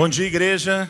[0.00, 0.88] Bom dia, igreja.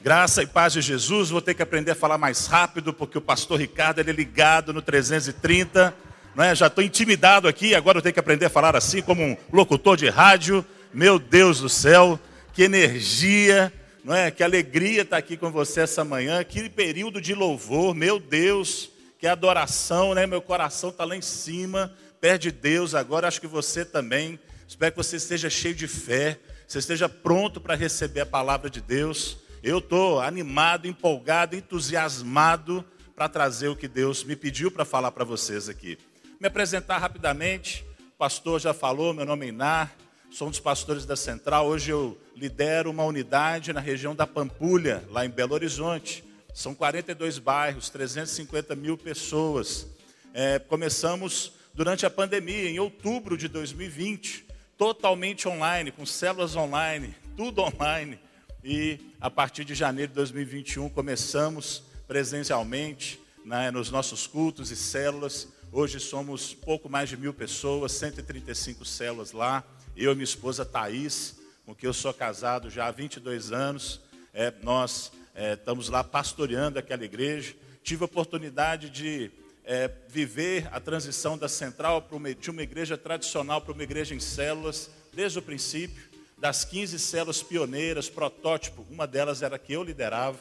[0.00, 1.28] Graça e paz de Jesus.
[1.28, 4.72] Vou ter que aprender a falar mais rápido, porque o pastor Ricardo ele é ligado
[4.72, 5.94] no 330.
[6.34, 6.54] Não é?
[6.54, 9.94] Já estou intimidado aqui, agora eu tenho que aprender a falar assim, como um locutor
[9.98, 10.64] de rádio.
[10.90, 12.18] Meu Deus do céu,
[12.54, 13.70] que energia,
[14.02, 14.30] não é?
[14.30, 16.42] Que alegria estar aqui com você essa manhã.
[16.44, 20.26] Que período de louvor, meu Deus, que adoração, né?
[20.26, 22.94] Meu coração está lá em cima, perto de Deus.
[22.94, 24.40] Agora acho que você também.
[24.66, 28.80] Espero que você esteja cheio de fé você esteja pronto para receber a palavra de
[28.80, 29.38] Deus.
[29.62, 35.24] Eu estou animado, empolgado, entusiasmado para trazer o que Deus me pediu para falar para
[35.24, 35.98] vocês aqui.
[36.40, 39.94] Me apresentar rapidamente, o pastor já falou, meu nome é Inar,
[40.30, 41.66] sou um dos pastores da Central.
[41.66, 46.24] Hoje eu lidero uma unidade na região da Pampulha, lá em Belo Horizonte.
[46.52, 49.86] São 42 bairros, 350 mil pessoas.
[50.32, 54.43] É, começamos durante a pandemia, em outubro de 2020
[54.76, 58.18] totalmente online, com células online, tudo online.
[58.62, 65.48] E a partir de janeiro de 2021 começamos presencialmente né, nos nossos cultos e células.
[65.70, 69.64] Hoje somos pouco mais de mil pessoas, 135 células lá.
[69.96, 74.00] Eu e minha esposa Thaís, com quem eu sou casado já há 22 anos.
[74.32, 77.54] É, nós é, estamos lá pastoreando aquela igreja.
[77.82, 79.30] Tive a oportunidade de
[79.64, 84.20] é, viver a transição da central uma, de uma igreja tradicional para uma igreja em
[84.20, 86.04] células, desde o princípio,
[86.36, 90.38] das 15 células pioneiras, protótipo, uma delas era a que eu liderava.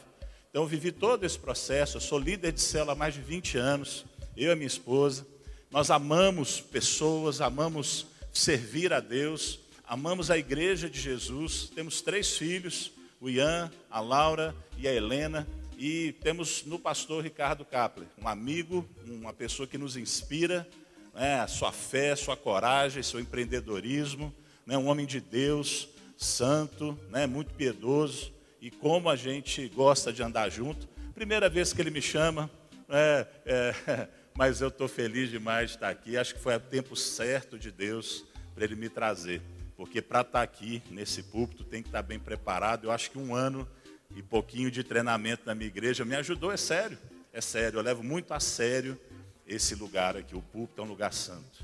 [0.50, 3.58] Então, eu vivi todo esse processo, eu sou líder de célula há mais de 20
[3.58, 5.26] anos, eu e minha esposa.
[5.72, 11.72] Nós amamos pessoas, amamos servir a Deus, amamos a igreja de Jesus.
[11.74, 15.48] Temos três filhos, o Ian, a Laura e a Helena.
[15.86, 20.66] E temos no pastor Ricardo Kapler, um amigo, uma pessoa que nos inspira,
[21.13, 24.34] né, a sua fé, sua coragem, seu empreendedorismo,
[24.66, 28.31] né, um homem de Deus, santo, né, muito piedoso,
[28.62, 30.88] e como a gente gosta de andar junto.
[31.13, 32.50] Primeira vez que ele me chama,
[32.88, 36.16] é, é, mas eu estou feliz demais de estar aqui.
[36.16, 38.24] Acho que foi o tempo certo de Deus
[38.56, 39.41] para ele me trazer,
[39.75, 42.85] porque para estar aqui nesse púlpito tem que estar bem preparado.
[42.85, 43.68] Eu acho que um ano
[44.16, 46.97] e pouquinho de treinamento na minha igreja me ajudou, é sério,
[47.31, 47.79] é sério.
[47.79, 49.00] Eu levo muito a sério
[49.47, 50.35] esse lugar aqui.
[50.35, 51.63] O púlpito é um lugar santo,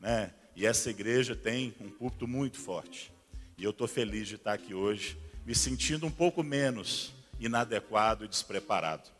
[0.00, 0.32] né?
[0.54, 3.12] E essa igreja tem um púlpito muito forte.
[3.58, 8.28] E eu estou feliz de estar aqui hoje, me sentindo um pouco menos inadequado e
[8.28, 9.10] despreparado.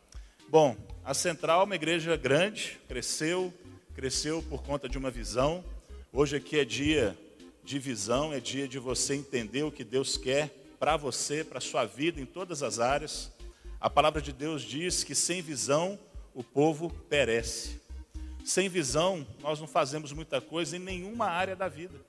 [0.49, 0.75] Bom,
[1.05, 3.53] a Central é uma igreja grande, cresceu,
[3.93, 5.63] cresceu por conta de uma visão.
[6.11, 7.17] Hoje aqui é dia
[7.63, 11.61] de visão, é dia de você entender o que Deus quer para você, para a
[11.61, 13.31] sua vida, em todas as áreas.
[13.79, 15.99] A palavra de Deus diz que sem visão
[16.33, 17.79] o povo perece.
[18.45, 21.99] Sem visão, nós não fazemos muita coisa em nenhuma área da vida.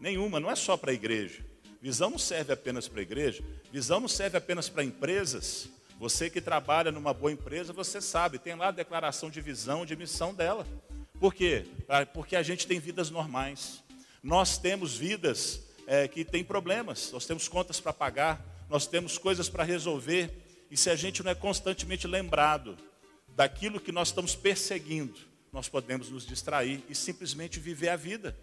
[0.00, 1.44] Nenhuma, não é só para a igreja.
[1.80, 3.42] Visão não serve apenas para a igreja,
[3.72, 5.68] visão não serve apenas para empresas.
[5.98, 9.96] Você que trabalha numa boa empresa, você sabe, tem lá a declaração de visão, de
[9.96, 10.64] missão dela.
[11.18, 11.64] Por quê?
[12.14, 13.82] Porque a gente tem vidas normais.
[14.22, 19.48] Nós temos vidas é, que tem problemas, nós temos contas para pagar, nós temos coisas
[19.48, 20.30] para resolver,
[20.70, 22.76] e se a gente não é constantemente lembrado
[23.28, 25.18] daquilo que nós estamos perseguindo,
[25.52, 28.36] nós podemos nos distrair e simplesmente viver a vida.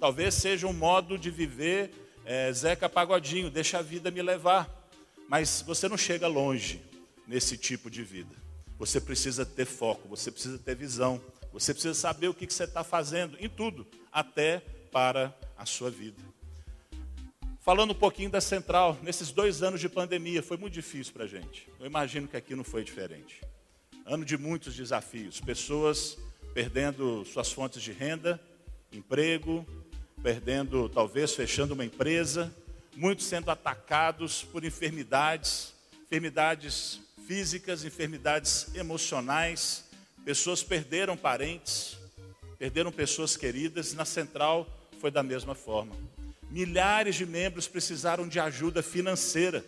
[0.00, 1.92] Talvez seja um modo de viver
[2.24, 4.68] é, Zeca Pagodinho, deixa a vida me levar.
[5.28, 6.82] Mas você não chega longe
[7.26, 8.34] nesse tipo de vida.
[8.78, 11.20] Você precisa ter foco, você precisa ter visão,
[11.52, 14.58] você precisa saber o que, que você está fazendo em tudo, até
[14.92, 16.20] para a sua vida.
[17.66, 21.26] Falando um pouquinho da central, nesses dois anos de pandemia, foi muito difícil para a
[21.26, 21.68] gente.
[21.80, 23.40] Eu imagino que aqui não foi diferente.
[24.04, 26.16] Ano de muitos desafios, pessoas
[26.54, 28.40] perdendo suas fontes de renda,
[28.92, 29.66] emprego,
[30.22, 32.54] perdendo, talvez fechando uma empresa,
[32.94, 35.74] muitos sendo atacados por enfermidades,
[36.04, 39.86] enfermidades físicas, enfermidades emocionais,
[40.24, 41.98] pessoas perderam parentes,
[42.60, 44.68] perderam pessoas queridas, na central
[45.00, 45.96] foi da mesma forma.
[46.50, 49.64] Milhares de membros precisaram de ajuda financeira.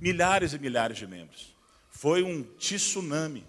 [0.00, 1.54] Milhares e milhares de membros.
[1.90, 3.44] Foi um tsunami.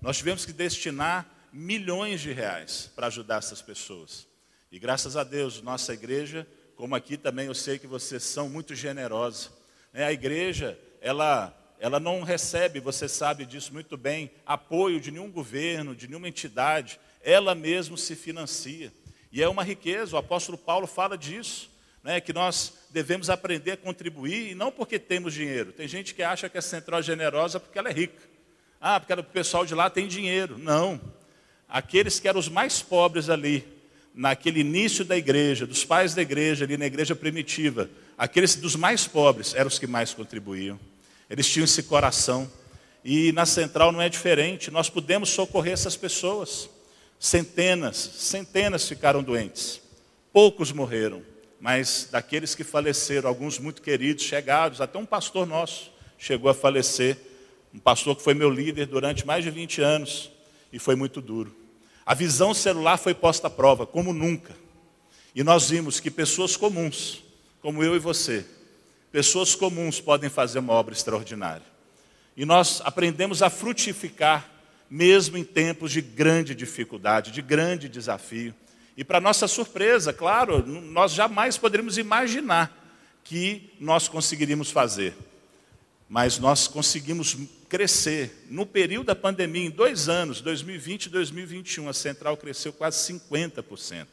[0.00, 4.26] Nós tivemos que destinar milhões de reais para ajudar essas pessoas.
[4.70, 8.74] E graças a Deus, nossa igreja, como aqui também eu sei que vocês são muito
[8.74, 9.50] generosos.
[9.92, 10.04] Né?
[10.04, 15.94] A igreja, ela, ela não recebe, você sabe disso muito bem, apoio de nenhum governo,
[15.94, 16.98] de nenhuma entidade.
[17.22, 18.92] Ela mesma se financia.
[19.32, 21.70] E é uma riqueza, o apóstolo Paulo fala disso,
[22.04, 25.72] né, que nós devemos aprender a contribuir, e não porque temos dinheiro.
[25.72, 28.20] Tem gente que acha que a central é generosa porque ela é rica.
[28.78, 30.58] Ah, porque o pessoal de lá tem dinheiro.
[30.58, 31.00] Não.
[31.68, 33.66] Aqueles que eram os mais pobres ali,
[34.14, 37.88] naquele início da igreja, dos pais da igreja, ali na igreja primitiva,
[38.18, 40.78] aqueles dos mais pobres eram os que mais contribuíam.
[41.30, 42.50] Eles tinham esse coração.
[43.04, 46.68] E na central não é diferente, nós pudemos socorrer essas pessoas.
[47.22, 49.80] Centenas, centenas ficaram doentes.
[50.32, 51.22] Poucos morreram,
[51.60, 57.16] mas daqueles que faleceram, alguns muito queridos, chegados, até um pastor nosso chegou a falecer,
[57.72, 60.32] um pastor que foi meu líder durante mais de 20 anos,
[60.72, 61.54] e foi muito duro.
[62.04, 64.56] A visão celular foi posta à prova, como nunca.
[65.32, 67.22] E nós vimos que pessoas comuns,
[67.60, 68.44] como eu e você,
[69.12, 71.66] pessoas comuns podem fazer uma obra extraordinária.
[72.36, 74.50] E nós aprendemos a frutificar,
[74.92, 78.54] mesmo em tempos de grande dificuldade, de grande desafio.
[78.94, 82.78] E para nossa surpresa, claro, nós jamais poderíamos imaginar
[83.24, 85.14] que nós conseguiríamos fazer.
[86.10, 87.38] Mas nós conseguimos
[87.70, 88.44] crescer.
[88.50, 94.06] No período da pandemia, em dois anos, 2020 e 2021, a Central cresceu quase 50%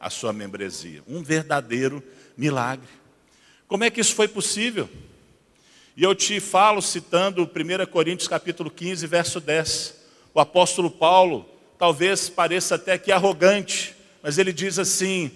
[0.00, 1.00] a sua membresia.
[1.06, 2.02] Um verdadeiro
[2.36, 2.88] milagre.
[3.68, 4.90] Como é que isso foi possível?
[5.96, 10.02] E eu te falo citando 1 Coríntios capítulo 15, verso 10.
[10.34, 11.48] O apóstolo Paulo,
[11.78, 15.30] talvez pareça até que arrogante, mas ele diz assim: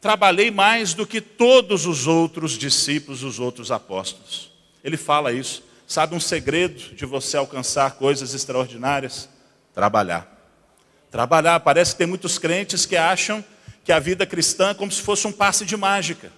[0.00, 4.52] trabalhei mais do que todos os outros discípulos, os outros apóstolos.
[4.84, 5.64] Ele fala isso.
[5.86, 9.28] Sabe um segredo de você alcançar coisas extraordinárias?
[9.74, 10.30] Trabalhar.
[11.10, 11.60] Trabalhar.
[11.60, 13.42] Parece que tem muitos crentes que acham
[13.82, 16.30] que a vida cristã é como se fosse um passe de mágica.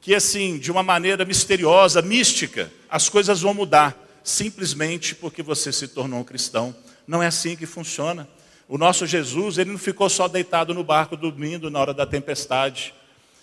[0.00, 3.96] Que assim, de uma maneira misteriosa, mística, as coisas vão mudar.
[4.22, 6.74] Simplesmente porque você se tornou um cristão.
[7.08, 8.28] Não é assim que funciona.
[8.68, 12.92] O nosso Jesus, ele não ficou só deitado no barco dormindo na hora da tempestade.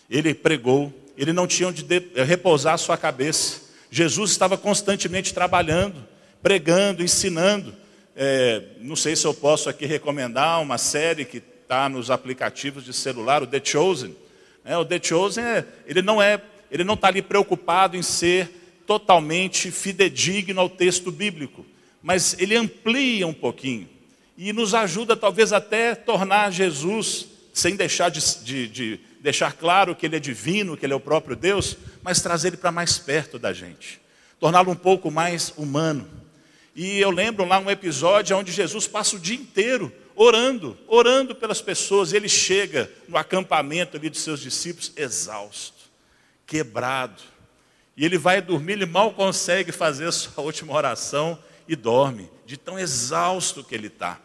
[0.08, 1.84] Ele pregou, ele não tinha onde
[2.28, 3.62] repousar a sua cabeça.
[3.90, 6.06] Jesus estava constantemente trabalhando,
[6.44, 7.74] pregando, ensinando.
[8.16, 12.94] É, não sei se eu posso aqui recomendar uma série que está nos aplicativos de
[12.94, 14.16] celular, o The Chosen.
[14.64, 16.40] É, o The Chosen, é, ele não é,
[16.70, 21.66] ele não está ali preocupado em ser totalmente fidedigno ao texto bíblico,
[22.06, 23.90] mas ele amplia um pouquinho
[24.38, 30.06] e nos ajuda talvez até tornar Jesus, sem deixar de, de, de deixar claro que
[30.06, 33.40] ele é divino, que ele é o próprio Deus, mas trazer ele para mais perto
[33.40, 34.00] da gente,
[34.40, 36.08] torná-lo um pouco mais humano.
[36.76, 41.60] E eu lembro lá um episódio onde Jesus passa o dia inteiro orando, orando pelas
[41.60, 45.90] pessoas, ele chega no acampamento ali dos seus discípulos exausto,
[46.46, 47.24] quebrado.
[47.98, 52.58] E ele vai dormir, ele mal consegue fazer a sua última oração e dorme, de
[52.58, 54.20] tão exausto que ele está.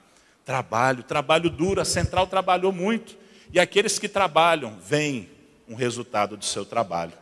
[0.45, 3.17] Trabalho, trabalho duro, a central trabalhou muito.
[3.53, 5.29] E aqueles que trabalham, veem
[5.69, 7.13] um resultado do seu trabalho.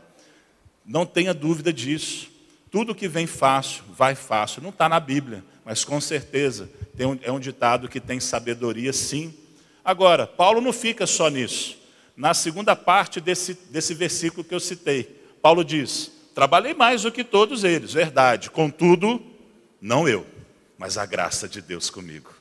[0.84, 2.30] Não tenha dúvida disso.
[2.70, 4.62] Tudo que vem fácil, vai fácil.
[4.62, 6.70] Não está na Bíblia, mas com certeza
[7.06, 9.34] um, é um ditado que tem sabedoria, sim.
[9.84, 11.78] Agora, Paulo não fica só nisso.
[12.16, 15.04] Na segunda parte desse, desse versículo que eu citei,
[15.40, 18.50] Paulo diz: Trabalhei mais do que todos eles, verdade.
[18.50, 19.22] Contudo,
[19.80, 20.26] não eu,
[20.76, 22.38] mas a graça de Deus comigo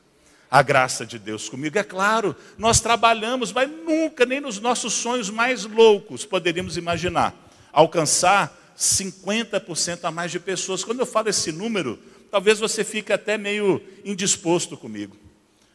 [0.49, 1.77] a graça de Deus comigo.
[1.77, 7.35] É claro, nós trabalhamos, mas nunca, nem nos nossos sonhos mais loucos, poderíamos imaginar
[7.71, 10.83] alcançar 50% a mais de pessoas.
[10.83, 11.99] Quando eu falo esse número,
[12.31, 15.15] talvez você fique até meio indisposto comigo.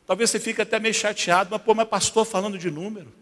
[0.06, 3.12] Talvez você fique até meio chateado, mas pô, mas pastor falando de número,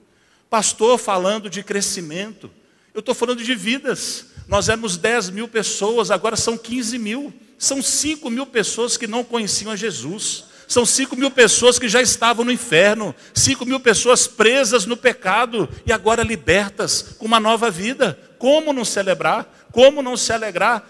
[0.49, 2.51] pastor falando de crescimento,
[2.95, 4.27] eu estou falando de vidas.
[4.49, 7.33] Nós éramos 10 mil pessoas, agora são 15 mil.
[7.61, 10.45] São 5 mil pessoas que não conheciam a Jesus.
[10.67, 15.69] São 5 mil pessoas que já estavam no inferno, 5 mil pessoas presas no pecado
[15.85, 18.19] e agora libertas com uma nova vida.
[18.39, 19.69] Como não celebrar?
[19.73, 20.89] Como não se alegrar?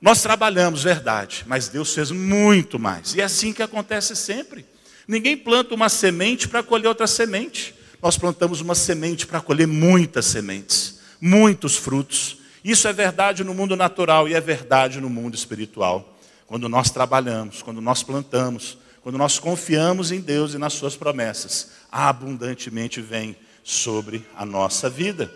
[0.00, 3.14] Nós trabalhamos, verdade, mas Deus fez muito mais.
[3.14, 4.64] E é assim que acontece sempre.
[5.06, 7.74] Ninguém planta uma semente para colher outra semente.
[8.00, 12.37] Nós plantamos uma semente para colher muitas sementes, muitos frutos.
[12.64, 16.16] Isso é verdade no mundo natural e é verdade no mundo espiritual.
[16.46, 21.70] Quando nós trabalhamos, quando nós plantamos, quando nós confiamos em Deus e nas Suas promessas,
[21.90, 25.32] abundantemente vem sobre a nossa vida.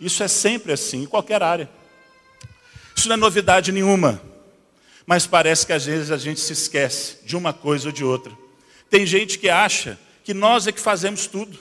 [0.00, 1.68] Isso é sempre assim, em qualquer área.
[2.96, 4.20] Isso não é novidade nenhuma,
[5.06, 8.32] mas parece que às vezes a gente se esquece de uma coisa ou de outra.
[8.88, 11.58] Tem gente que acha que nós é que fazemos tudo,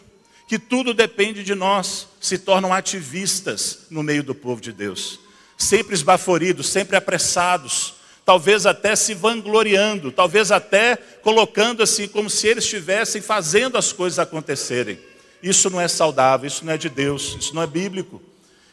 [0.53, 5.19] que tudo depende de nós, se tornam ativistas no meio do povo de Deus,
[5.57, 12.65] sempre esbaforidos, sempre apressados, talvez até se vangloriando, talvez até colocando assim como se eles
[12.65, 14.99] estivessem fazendo as coisas acontecerem.
[15.41, 18.21] Isso não é saudável, isso não é de Deus, isso não é bíblico.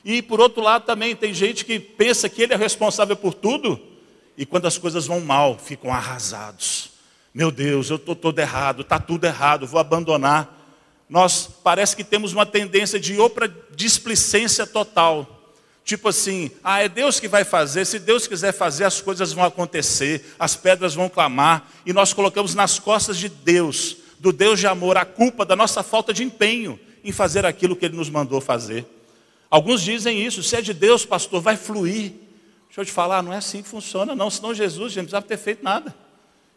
[0.04, 3.80] E por outro lado também tem gente que pensa que ele é responsável por tudo
[4.36, 6.90] e quando as coisas vão mal, ficam arrasados.
[7.32, 10.59] Meu Deus, eu estou todo errado, está tudo errado, vou abandonar.
[11.10, 15.38] Nós parece que temos uma tendência de ou para displicência total.
[15.84, 19.44] Tipo assim, ah, é Deus que vai fazer, se Deus quiser fazer, as coisas vão
[19.44, 24.68] acontecer, as pedras vão clamar, e nós colocamos nas costas de Deus, do Deus de
[24.68, 28.40] amor, a culpa da nossa falta de empenho em fazer aquilo que Ele nos mandou
[28.40, 28.86] fazer.
[29.50, 32.12] Alguns dizem isso, se é de Deus, pastor, vai fluir.
[32.68, 35.26] Deixa eu te falar, não é assim que funciona, não, senão Jesus já não precisava
[35.26, 35.92] ter feito nada.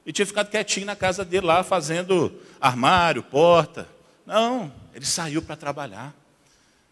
[0.06, 2.32] E tinha ficado quietinho na casa dele lá, fazendo
[2.62, 3.88] armário, porta.
[4.26, 6.16] Não, ele saiu para trabalhar.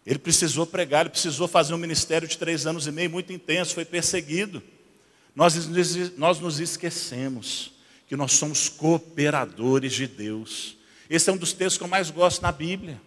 [0.04, 3.74] Ele precisou pregar, ele precisou fazer um ministério de três anos e meio, muito intenso,
[3.74, 4.62] foi perseguido.
[5.34, 5.54] Nós,
[6.16, 7.72] nós nos esquecemos
[8.08, 10.76] que nós somos cooperadores de Deus.
[11.08, 13.00] Esse é um dos textos que eu mais gosto na Bíblia.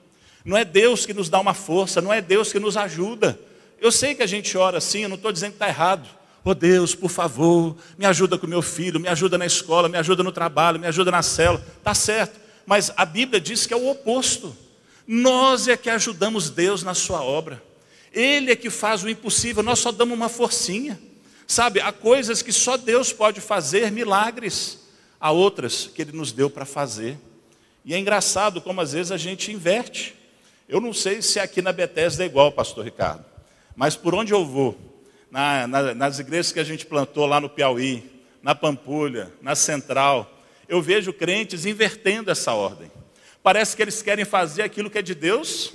[0.43, 3.37] Não é Deus que nos dá uma força, não é Deus que nos ajuda.
[3.79, 6.07] Eu sei que a gente ora assim, eu não estou dizendo que está errado.
[6.43, 10.23] Oh Deus, por favor, me ajuda com meu filho, me ajuda na escola, me ajuda
[10.23, 11.65] no trabalho, me ajuda na célula.
[11.77, 14.55] Está certo, mas a Bíblia diz que é o oposto.
[15.07, 17.61] Nós é que ajudamos Deus na sua obra.
[18.11, 20.99] Ele é que faz o impossível, nós só damos uma forcinha.
[21.47, 24.79] Sabe, há coisas que só Deus pode fazer, milagres.
[25.19, 27.17] Há outras que Ele nos deu para fazer.
[27.83, 30.15] E é engraçado como às vezes a gente inverte.
[30.67, 33.23] Eu não sei se aqui na Bethesda é igual, pastor Ricardo.
[33.75, 34.75] Mas por onde eu vou,
[35.29, 38.09] na, na, nas igrejas que a gente plantou lá no Piauí,
[38.41, 40.34] na Pampulha, na Central,
[40.67, 42.91] eu vejo crentes invertendo essa ordem.
[43.41, 45.71] Parece que eles querem fazer aquilo que é de Deus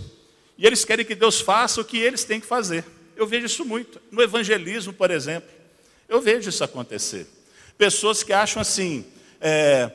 [0.58, 2.84] e eles querem que Deus faça o que eles têm que fazer.
[3.16, 4.00] Eu vejo isso muito.
[4.10, 5.48] No evangelismo, por exemplo,
[6.08, 7.26] eu vejo isso acontecer.
[7.78, 9.06] Pessoas que acham assim,
[9.40, 9.90] é,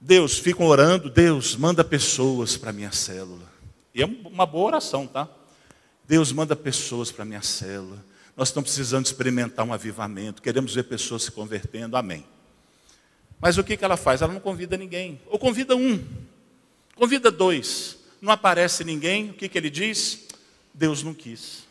[0.00, 3.50] Deus, ficam orando, Deus, manda pessoas para a minha célula.
[3.94, 5.28] E é uma boa oração, tá?
[6.06, 8.02] Deus, manda pessoas para a minha célula.
[8.36, 12.24] Nós estamos precisando experimentar um avivamento, queremos ver pessoas se convertendo, amém.
[13.40, 14.20] Mas o que, que ela faz?
[14.20, 15.20] Ela não convida ninguém.
[15.26, 16.04] Ou convida um,
[16.96, 17.98] convida dois.
[18.20, 20.26] Não aparece ninguém, o que, que ele diz?
[20.74, 21.66] Deus não quis.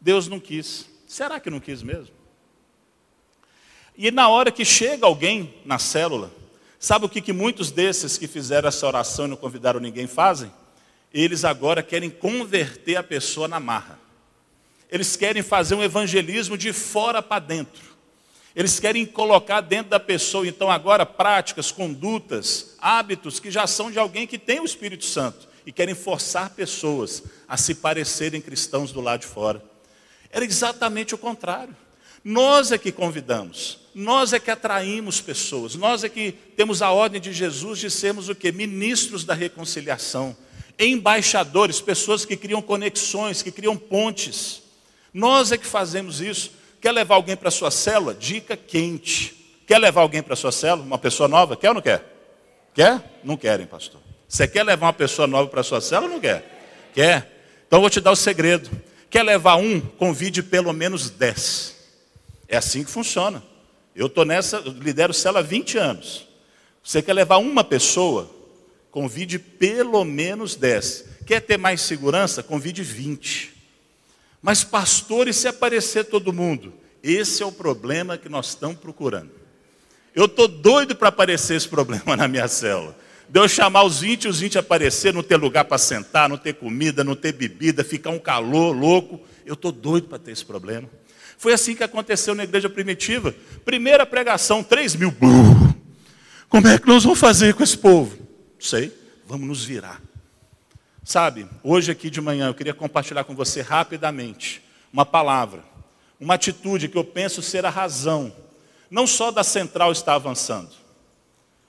[0.00, 0.86] Deus não quis.
[1.06, 2.14] Será que não quis mesmo?
[3.96, 6.32] E na hora que chega alguém na célula,
[6.78, 10.52] sabe o que, que muitos desses que fizeram essa oração e não convidaram ninguém fazem?
[11.12, 13.98] Eles agora querem converter a pessoa na marra.
[14.90, 17.93] Eles querem fazer um evangelismo de fora para dentro.
[18.54, 23.98] Eles querem colocar dentro da pessoa, então, agora, práticas, condutas, hábitos que já são de
[23.98, 29.00] alguém que tem o Espírito Santo e querem forçar pessoas a se parecerem cristãos do
[29.00, 29.62] lado de fora.
[30.30, 31.74] Era exatamente o contrário.
[32.22, 37.20] Nós é que convidamos, nós é que atraímos pessoas, nós é que temos a ordem
[37.20, 38.50] de Jesus de sermos o que?
[38.50, 40.34] Ministros da reconciliação,
[40.78, 44.62] embaixadores, pessoas que criam conexões, que criam pontes.
[45.12, 46.52] Nós é que fazemos isso.
[46.84, 48.12] Quer levar alguém para sua célula?
[48.12, 49.34] Dica quente.
[49.66, 50.84] Quer levar alguém para sua célula?
[50.84, 51.56] Uma pessoa nova?
[51.56, 52.04] Quer ou não quer?
[52.74, 53.20] Quer?
[53.24, 54.02] Não querem, pastor.
[54.28, 56.90] Você quer levar uma pessoa nova para sua célula ou não quer?
[56.92, 57.26] Quer?
[57.66, 58.68] Então eu vou te dar o segredo.
[59.08, 59.80] Quer levar um?
[59.80, 61.74] Convide pelo menos dez.
[62.46, 63.42] É assim que funciona.
[63.96, 66.28] Eu estou nessa, lidero célula há 20 anos.
[66.82, 68.30] Você quer levar uma pessoa?
[68.90, 71.06] Convide pelo menos dez.
[71.26, 72.42] Quer ter mais segurança?
[72.42, 73.53] Convide 20.
[74.44, 76.74] Mas, pastor, e se aparecer todo mundo?
[77.02, 79.30] Esse é o problema que nós estamos procurando.
[80.14, 82.94] Eu estou doido para aparecer esse problema na minha célula.
[83.26, 86.36] De eu chamar os 20 e os 20 aparecer, não ter lugar para sentar, não
[86.36, 89.18] ter comida, não ter bebida, ficar um calor louco.
[89.46, 90.90] Eu estou doido para ter esse problema.
[91.38, 93.34] Foi assim que aconteceu na igreja primitiva.
[93.64, 95.14] Primeira pregação, 3 mil.
[96.50, 98.14] Como é que nós vamos fazer com esse povo?
[98.60, 98.92] Sei,
[99.26, 100.02] vamos nos virar.
[101.04, 105.62] Sabe, hoje aqui de manhã eu queria compartilhar com você rapidamente uma palavra,
[106.18, 108.34] uma atitude que eu penso ser a razão,
[108.90, 110.70] não só da central estar avançando,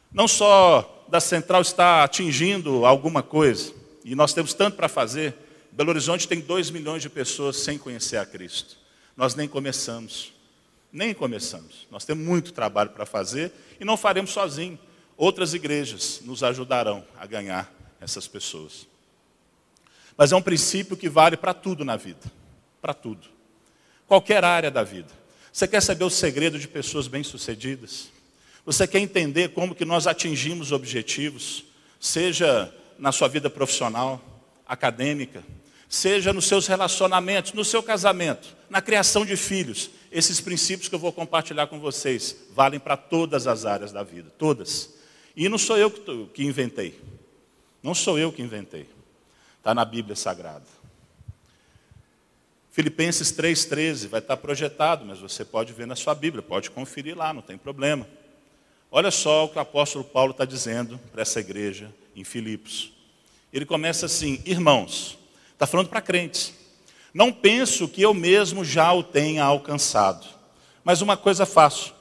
[0.10, 3.74] não só da central estar atingindo alguma coisa,
[4.06, 5.36] e nós temos tanto para fazer.
[5.70, 8.78] Belo Horizonte tem 2 milhões de pessoas sem conhecer a Cristo.
[9.18, 10.32] Nós nem começamos,
[10.94, 11.88] nem começamos.
[11.92, 13.52] Nós temos muito trabalho para fazer
[13.82, 14.80] e não faremos sozinhos.
[15.18, 18.95] Outras igrejas nos ajudarão a ganhar essas pessoas.
[20.18, 22.32] Mas é um princípio que vale para tudo na vida.
[22.82, 23.28] Para tudo.
[24.08, 25.10] Qualquer área da vida.
[25.52, 28.10] Você quer saber o segredo de pessoas bem-sucedidas?
[28.66, 31.66] Você quer entender como que nós atingimos objetivos,
[32.00, 34.22] seja na sua vida profissional,
[34.68, 35.44] acadêmica,
[35.88, 39.90] seja nos seus relacionamentos, no seu casamento, na criação de filhos.
[40.12, 44.32] Esses princípios que eu vou compartilhar com vocês valem para todas as áreas da vida,
[44.38, 44.94] todas.
[45.36, 47.00] E não sou eu que inventei.
[47.84, 48.95] Não sou eu que inventei.
[49.66, 50.68] Está na Bíblia Sagrada.
[52.70, 57.34] Filipenses 3,13 vai estar projetado, mas você pode ver na sua Bíblia, pode conferir lá,
[57.34, 58.08] não tem problema.
[58.92, 62.94] Olha só o que o apóstolo Paulo está dizendo para essa igreja em Filipos.
[63.52, 65.18] Ele começa assim: Irmãos,
[65.54, 66.54] está falando para crentes.
[67.12, 70.28] Não penso que eu mesmo já o tenha alcançado,
[70.84, 71.92] mas uma coisa faço.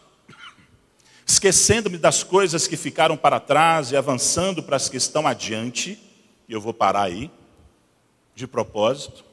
[1.27, 5.99] Esquecendo-me das coisas que ficaram para trás e avançando para as que estão adiante,
[6.47, 7.31] e eu vou parar aí,
[8.35, 9.25] de propósito.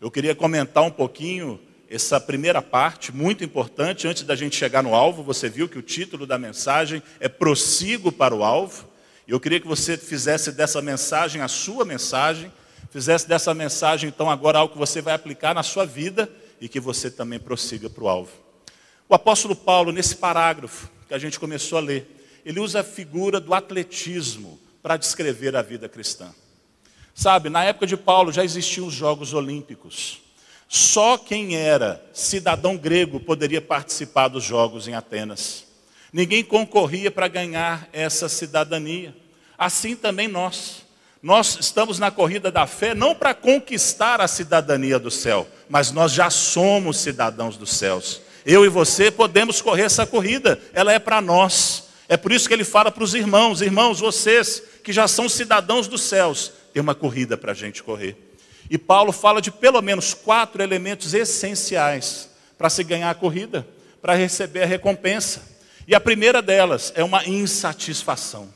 [0.00, 4.94] Eu queria comentar um pouquinho essa primeira parte, muito importante, antes da gente chegar no
[4.94, 5.22] alvo.
[5.24, 8.88] Você viu que o título da mensagem é Prossigo para o Alvo.
[9.26, 12.52] Eu queria que você fizesse dessa mensagem a sua mensagem,
[12.90, 16.30] fizesse dessa mensagem, então, agora algo que você vai aplicar na sua vida
[16.60, 18.32] e que você também prossiga para o alvo.
[19.08, 23.40] O apóstolo Paulo, nesse parágrafo que a gente começou a ler, ele usa a figura
[23.40, 26.32] do atletismo para descrever a vida cristã.
[27.20, 30.22] Sabe, na época de Paulo já existiam os Jogos Olímpicos.
[30.66, 35.66] Só quem era cidadão grego poderia participar dos Jogos em Atenas.
[36.10, 39.14] Ninguém concorria para ganhar essa cidadania.
[39.58, 40.86] Assim também nós.
[41.22, 46.12] Nós estamos na corrida da fé não para conquistar a cidadania do céu, mas nós
[46.12, 48.22] já somos cidadãos dos céus.
[48.46, 51.90] Eu e você podemos correr essa corrida, ela é para nós.
[52.08, 55.86] É por isso que ele fala para os irmãos: irmãos, vocês que já são cidadãos
[55.86, 58.16] dos céus, tem uma corrida para a gente correr.
[58.68, 63.66] E Paulo fala de pelo menos quatro elementos essenciais para se ganhar a corrida,
[64.00, 65.42] para receber a recompensa.
[65.86, 68.48] E a primeira delas é uma insatisfação.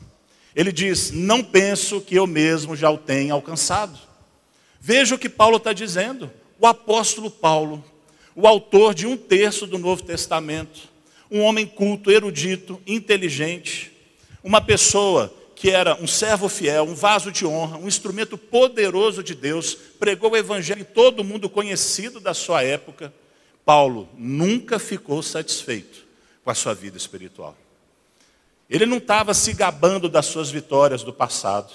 [0.55, 3.99] Ele diz: Não penso que eu mesmo já o tenha alcançado.
[4.79, 6.31] Veja o que Paulo está dizendo.
[6.57, 7.83] O apóstolo Paulo,
[8.33, 10.87] o autor de um terço do Novo Testamento,
[11.29, 13.91] um homem culto, erudito, inteligente,
[14.41, 15.33] uma pessoa
[15.65, 20.29] que era um servo fiel, um vaso de honra, um instrumento poderoso de Deus, pregou
[20.29, 23.11] o evangelho em todo mundo conhecido da sua época.
[23.65, 26.05] Paulo nunca ficou satisfeito
[26.43, 27.57] com a sua vida espiritual.
[28.69, 31.73] Ele não estava se gabando das suas vitórias do passado.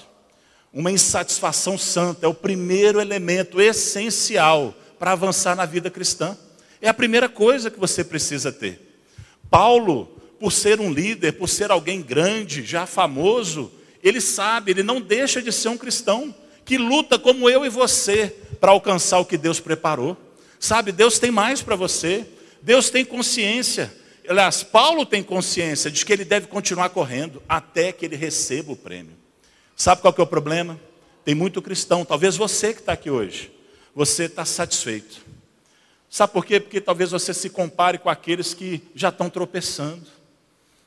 [0.72, 6.38] Uma insatisfação santa é o primeiro elemento essencial para avançar na vida cristã.
[6.80, 9.02] É a primeira coisa que você precisa ter.
[9.50, 10.06] Paulo,
[10.38, 15.42] por ser um líder, por ser alguém grande, já famoso, ele sabe, ele não deixa
[15.42, 16.34] de ser um cristão
[16.64, 20.16] que luta como eu e você para alcançar o que Deus preparou.
[20.58, 22.26] Sabe, Deus tem mais para você.
[22.62, 23.90] Deus tem consciência
[24.30, 28.76] Aliás, Paulo tem consciência de que ele deve continuar correndo até que ele receba o
[28.76, 29.16] prêmio.
[29.74, 30.78] Sabe qual que é o problema?
[31.24, 33.50] Tem muito cristão, talvez você que está aqui hoje,
[33.92, 35.20] você está satisfeito.
[36.08, 36.60] Sabe por quê?
[36.60, 40.06] Porque talvez você se compare com aqueles que já estão tropeçando,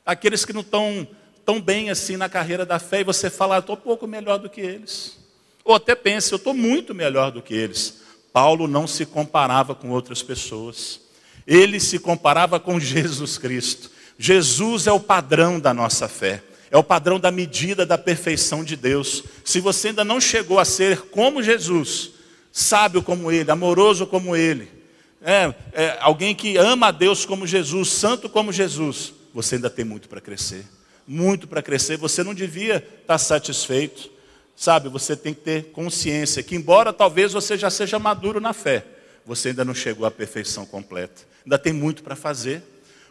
[0.06, 1.06] aqueles que não estão
[1.44, 4.38] tão bem assim na carreira da fé, e você fala, ah, estou um pouco melhor
[4.38, 5.18] do que eles.
[5.64, 8.02] Ou até pense, eu estou muito melhor do que eles.
[8.32, 11.00] Paulo não se comparava com outras pessoas.
[11.46, 13.90] Ele se comparava com Jesus Cristo.
[14.18, 18.76] Jesus é o padrão da nossa fé, é o padrão da medida da perfeição de
[18.76, 19.24] Deus.
[19.44, 22.10] Se você ainda não chegou a ser como Jesus,
[22.52, 24.68] sábio como Ele, amoroso como Ele,
[25.22, 29.84] é, é, alguém que ama a Deus como Jesus, santo como Jesus, você ainda tem
[29.84, 30.64] muito para crescer.
[31.06, 34.10] Muito para crescer, você não devia estar satisfeito.
[34.56, 38.84] Sabe, você tem que ter consciência que, embora talvez você já seja maduro na fé,
[39.26, 41.22] você ainda não chegou à perfeição completa.
[41.44, 42.62] Ainda tem muito para fazer.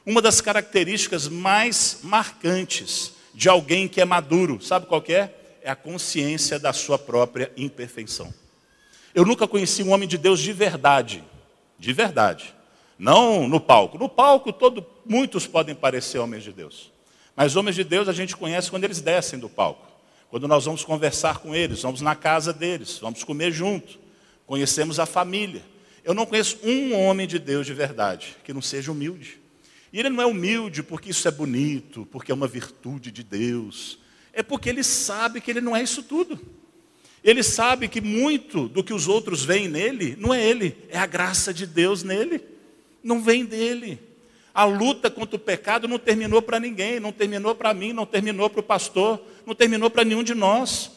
[0.06, 5.30] Uma das características mais marcantes de alguém que é maduro, sabe qual é?
[5.62, 8.34] É a consciência da sua própria imperfeição.
[9.14, 11.24] Eu nunca conheci um homem de Deus de verdade,
[11.78, 12.54] de verdade.
[12.98, 13.98] Não no palco.
[13.98, 16.93] No palco, todo, muitos podem parecer homens de Deus.
[17.36, 19.92] Mas homens de Deus a gente conhece quando eles descem do palco.
[20.30, 24.00] Quando nós vamos conversar com eles, vamos na casa deles, vamos comer junto,
[24.48, 25.64] conhecemos a família.
[26.04, 29.40] Eu não conheço um homem de Deus de verdade que não seja humilde.
[29.92, 34.00] E ele não é humilde porque isso é bonito, porque é uma virtude de Deus.
[34.34, 36.40] É porque ele sabe que ele não é isso tudo.
[37.24, 41.06] Ele sabe que muito do que os outros veem nele não é ele, é a
[41.06, 42.42] graça de Deus nele.
[43.04, 44.00] Não vem dele.
[44.54, 48.50] A luta contra o pecado não terminou para ninguém, não terminou para mim, não terminou
[48.50, 50.92] para o pastor, não terminou para nenhum de nós.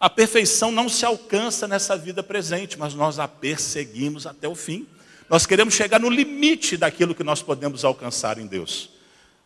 [0.00, 4.86] A perfeição não se alcança nessa vida presente, mas nós a perseguimos até o fim.
[5.28, 8.90] Nós queremos chegar no limite daquilo que nós podemos alcançar em Deus.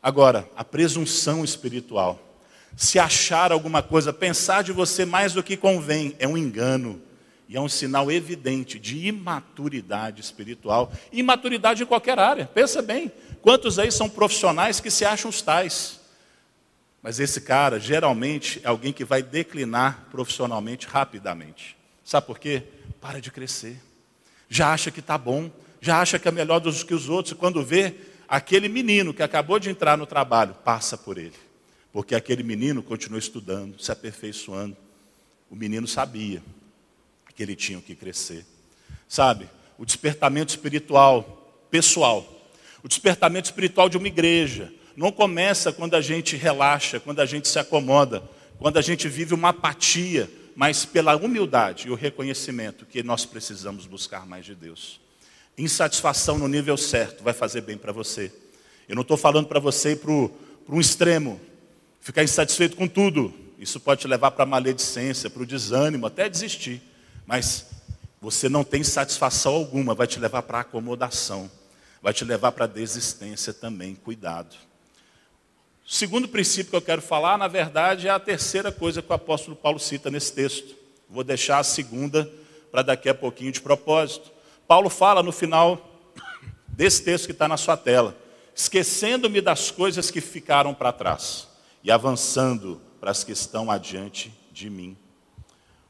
[0.00, 2.20] Agora, a presunção espiritual,
[2.76, 7.02] se achar alguma coisa, pensar de você mais do que convém, é um engano.
[7.48, 10.92] E é um sinal evidente de imaturidade espiritual.
[11.12, 12.46] Imaturidade em qualquer área.
[12.46, 13.10] Pensa bem,
[13.42, 16.00] quantos aí são profissionais que se acham os tais?
[17.02, 21.76] Mas esse cara, geralmente, é alguém que vai declinar profissionalmente rapidamente.
[22.04, 22.64] Sabe por quê?
[23.00, 23.80] Para de crescer.
[24.48, 27.36] Já acha que está bom, já acha que é melhor do que os outros, e
[27.36, 27.94] quando vê
[28.28, 31.34] aquele menino que acabou de entrar no trabalho, passa por ele.
[31.96, 34.76] porque aquele menino continuou estudando, se aperfeiçoando.
[35.50, 36.42] O menino sabia
[37.34, 38.44] que ele tinha que crescer.
[39.08, 42.35] Sabe, o despertamento espiritual, pessoal,
[42.86, 47.48] o despertamento espiritual de uma igreja, não começa quando a gente relaxa, quando a gente
[47.48, 48.22] se acomoda,
[48.60, 53.86] quando a gente vive uma apatia, mas pela humildade e o reconhecimento que nós precisamos
[53.86, 55.00] buscar mais de Deus.
[55.58, 58.32] Insatisfação no nível certo vai fazer bem para você.
[58.88, 61.40] Eu não estou falando para você ir para um extremo,
[62.00, 63.34] ficar insatisfeito com tudo.
[63.58, 66.80] Isso pode te levar para a maledicência, para o desânimo, até desistir.
[67.26, 67.66] Mas
[68.20, 71.50] você não tem satisfação alguma, vai te levar para a acomodação,
[72.06, 73.96] vai te levar para a desistência também.
[73.96, 74.54] Cuidado.
[75.84, 79.12] O segundo princípio que eu quero falar, na verdade, é a terceira coisa que o
[79.12, 80.76] apóstolo Paulo cita nesse texto.
[81.10, 82.32] Vou deixar a segunda
[82.70, 84.30] para daqui a pouquinho de propósito.
[84.68, 85.84] Paulo fala no final
[86.68, 88.16] desse texto que está na sua tela:
[88.54, 91.48] esquecendo-me das coisas que ficaram para trás
[91.82, 94.96] e avançando para as que estão adiante de mim.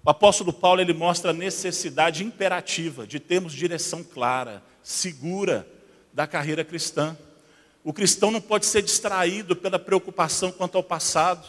[0.02, 5.75] O apóstolo Paulo ele mostra a necessidade imperativa de termos direção clara, segura
[6.16, 7.14] da carreira cristã.
[7.84, 11.46] O cristão não pode ser distraído pela preocupação quanto ao passado.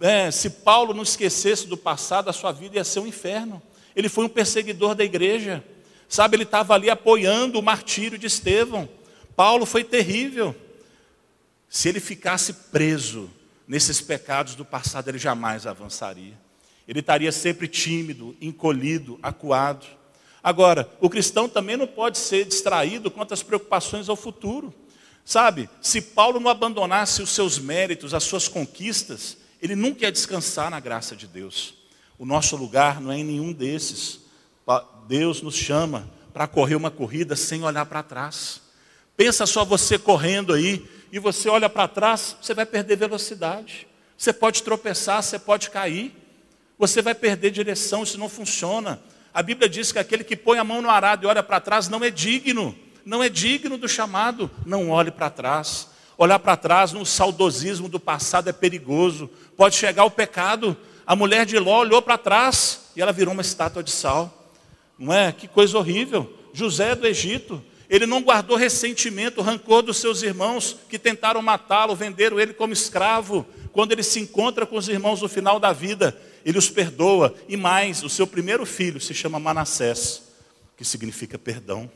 [0.00, 3.62] É, se Paulo não esquecesse do passado, a sua vida ia ser um inferno.
[3.94, 5.64] Ele foi um perseguidor da igreja.
[6.08, 8.88] Sabe, ele estava ali apoiando o martírio de Estevão.
[9.36, 10.56] Paulo foi terrível.
[11.68, 13.30] Se ele ficasse preso
[13.66, 16.36] nesses pecados do passado, ele jamais avançaria.
[16.88, 19.86] Ele estaria sempre tímido, encolhido, acuado.
[20.44, 24.74] Agora, o cristão também não pode ser distraído quanto às preocupações ao futuro.
[25.24, 30.70] Sabe, se Paulo não abandonasse os seus méritos, as suas conquistas, ele nunca ia descansar
[30.70, 31.72] na graça de Deus.
[32.18, 34.20] O nosso lugar não é em nenhum desses.
[35.08, 38.60] Deus nos chama para correr uma corrida sem olhar para trás.
[39.16, 43.86] Pensa só você correndo aí e você olha para trás, você vai perder velocidade.
[44.18, 46.14] Você pode tropeçar, você pode cair.
[46.78, 49.00] Você vai perder direção, isso não funciona.
[49.34, 51.88] A Bíblia diz que aquele que põe a mão no arado e olha para trás
[51.88, 55.88] não é digno não é digno do chamado, não olhe para trás.
[56.16, 60.76] Olhar para trás no saudosismo do passado é perigoso, pode chegar o pecado.
[61.06, 64.52] A mulher de Ló olhou para trás e ela virou uma estátua de sal.
[64.98, 65.32] Não é?
[65.32, 66.32] Que coisa horrível.
[66.52, 72.40] José do Egito, ele não guardou ressentimento, rancor dos seus irmãos que tentaram matá-lo, venderam
[72.40, 73.44] ele como escravo.
[73.72, 77.34] Quando ele se encontra com os irmãos no final da vida, ele os perdoa.
[77.48, 80.22] E mais, o seu primeiro filho se chama Manassés,
[80.76, 81.90] que significa perdão.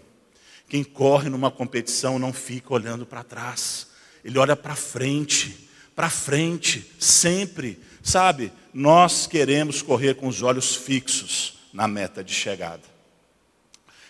[0.69, 3.89] Quem corre numa competição não fica olhando para trás,
[4.25, 7.81] ele olha para frente, para frente, sempre.
[8.03, 12.83] Sabe, nós queremos correr com os olhos fixos na meta de chegada.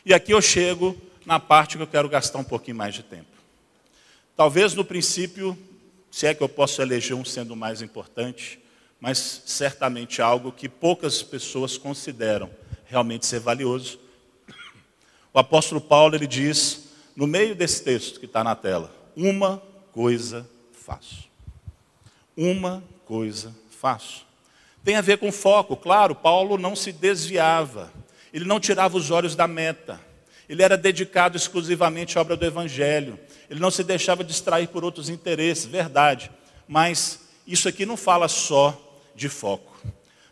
[0.04, 3.38] E aqui eu chego na parte que eu quero gastar um pouquinho mais de tempo.
[4.36, 5.58] Talvez no princípio,
[6.10, 8.58] se é que eu posso eleger um sendo mais importante,
[9.00, 12.50] mas certamente algo que poucas pessoas consideram
[12.86, 13.98] realmente ser valioso,
[15.32, 20.48] o apóstolo Paulo ele diz, no meio desse texto que está na tela, uma coisa
[20.72, 21.28] faço.
[22.36, 24.26] Uma coisa faço.
[24.82, 27.92] Tem a ver com foco, claro, Paulo não se desviava,
[28.32, 30.00] ele não tirava os olhos da meta,
[30.48, 33.18] ele era dedicado exclusivamente à obra do Evangelho,
[33.50, 36.30] ele não se deixava distrair por outros interesses, verdade,
[36.66, 38.87] mas isso aqui não fala só
[39.18, 39.76] de foco,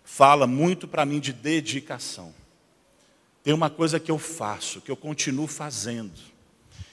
[0.04, 2.32] fala muito para mim de dedicação.
[3.42, 6.18] Tem uma coisa que eu faço, que eu continuo fazendo.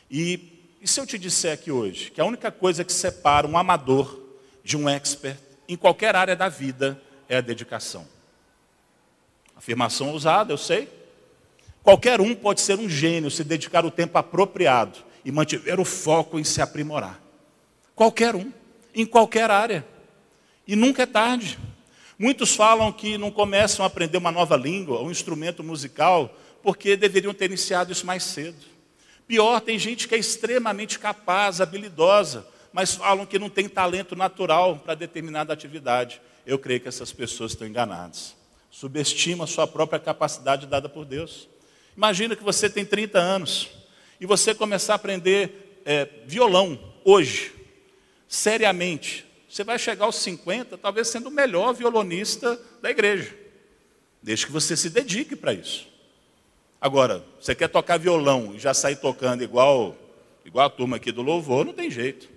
[0.09, 3.57] E, e se eu te disser aqui hoje que a única coisa que separa um
[3.57, 4.19] amador
[4.63, 8.07] de um expert em qualquer área da vida é a dedicação?
[9.55, 10.89] Afirmação ousada, eu sei.
[11.81, 16.39] Qualquer um pode ser um gênio se dedicar o tempo apropriado e mantiver o foco
[16.39, 17.21] em se aprimorar.
[17.95, 18.51] Qualquer um,
[18.93, 19.85] em qualquer área.
[20.67, 21.59] E nunca é tarde.
[22.17, 27.33] Muitos falam que não começam a aprender uma nova língua, um instrumento musical, porque deveriam
[27.33, 28.73] ter iniciado isso mais cedo.
[29.27, 34.77] Pior, tem gente que é extremamente capaz, habilidosa, mas falam que não tem talento natural
[34.77, 36.21] para determinada atividade.
[36.45, 38.35] Eu creio que essas pessoas estão enganadas.
[38.69, 41.47] Subestima a sua própria capacidade dada por Deus.
[41.95, 43.69] Imagina que você tem 30 anos
[44.19, 47.53] e você começar a aprender é, violão hoje,
[48.27, 49.25] seriamente.
[49.53, 53.37] Você vai chegar aos 50, talvez sendo o melhor violonista da igreja.
[54.19, 55.87] Desde que você se dedique para isso.
[56.81, 59.95] Agora, você quer tocar violão e já sair tocando igual,
[60.43, 62.27] igual a turma aqui do louvor, não tem jeito.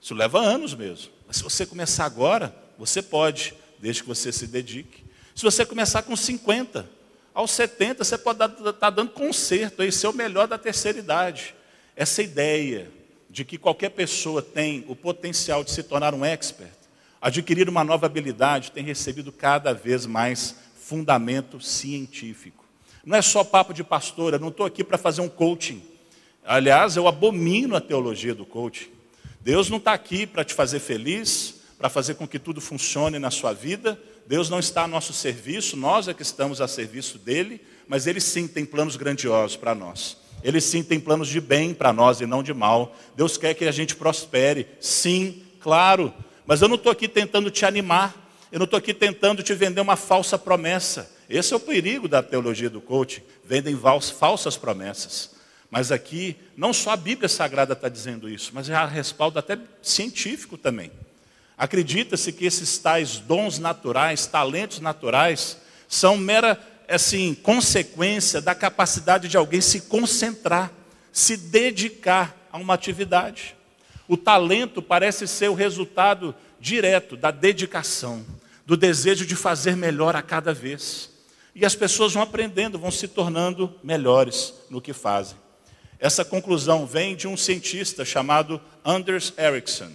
[0.00, 1.12] Isso leva anos mesmo.
[1.28, 5.04] Mas se você começar agora, você pode, desde que você se dedique.
[5.32, 6.90] Se você começar com 50,
[7.32, 11.54] aos 70 você pode estar tá dando conserto aí, ser o melhor da terceira idade.
[11.94, 12.90] Essa ideia
[13.34, 16.70] de que qualquer pessoa tem o potencial de se tornar um expert,
[17.20, 22.64] adquirir uma nova habilidade tem recebido cada vez mais fundamento científico.
[23.04, 25.82] Não é só papo de pastor, eu não estou aqui para fazer um coaching.
[26.44, 28.90] Aliás, eu abomino a teologia do coaching.
[29.40, 33.32] Deus não está aqui para te fazer feliz, para fazer com que tudo funcione na
[33.32, 34.00] sua vida.
[34.28, 38.20] Deus não está a nosso serviço, nós é que estamos a serviço dele, mas ele
[38.20, 40.22] sim tem planos grandiosos para nós.
[40.44, 42.94] Ele sim tem planos de bem para nós e não de mal.
[43.16, 46.12] Deus quer que a gente prospere, sim, claro.
[46.46, 48.14] Mas eu não estou aqui tentando te animar,
[48.52, 51.10] eu não estou aqui tentando te vender uma falsa promessa.
[51.30, 53.22] Esse é o perigo da teologia do coaching.
[53.42, 53.74] Vendem
[54.18, 55.30] falsas promessas.
[55.70, 60.58] Mas aqui, não só a Bíblia Sagrada está dizendo isso, mas há respaldo até científico
[60.58, 60.92] também.
[61.56, 65.56] Acredita-se que esses tais dons naturais, talentos naturais,
[65.88, 70.72] são mera assim, consequência da capacidade de alguém se concentrar,
[71.12, 73.54] se dedicar a uma atividade.
[74.06, 78.24] O talento parece ser o resultado direto da dedicação,
[78.66, 81.10] do desejo de fazer melhor a cada vez.
[81.54, 85.36] E as pessoas vão aprendendo, vão se tornando melhores no que fazem.
[85.98, 89.92] Essa conclusão vem de um cientista chamado Anders Ericsson.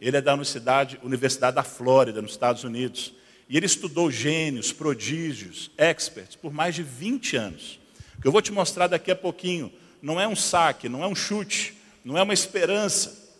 [0.00, 3.12] Ele é da Universidade, Universidade da Flórida, nos Estados Unidos.
[3.52, 7.78] E ele estudou gênios, prodígios, experts por mais de 20 anos.
[8.16, 11.06] O que eu vou te mostrar daqui a pouquinho não é um saque, não é
[11.06, 13.30] um chute, não é uma esperança.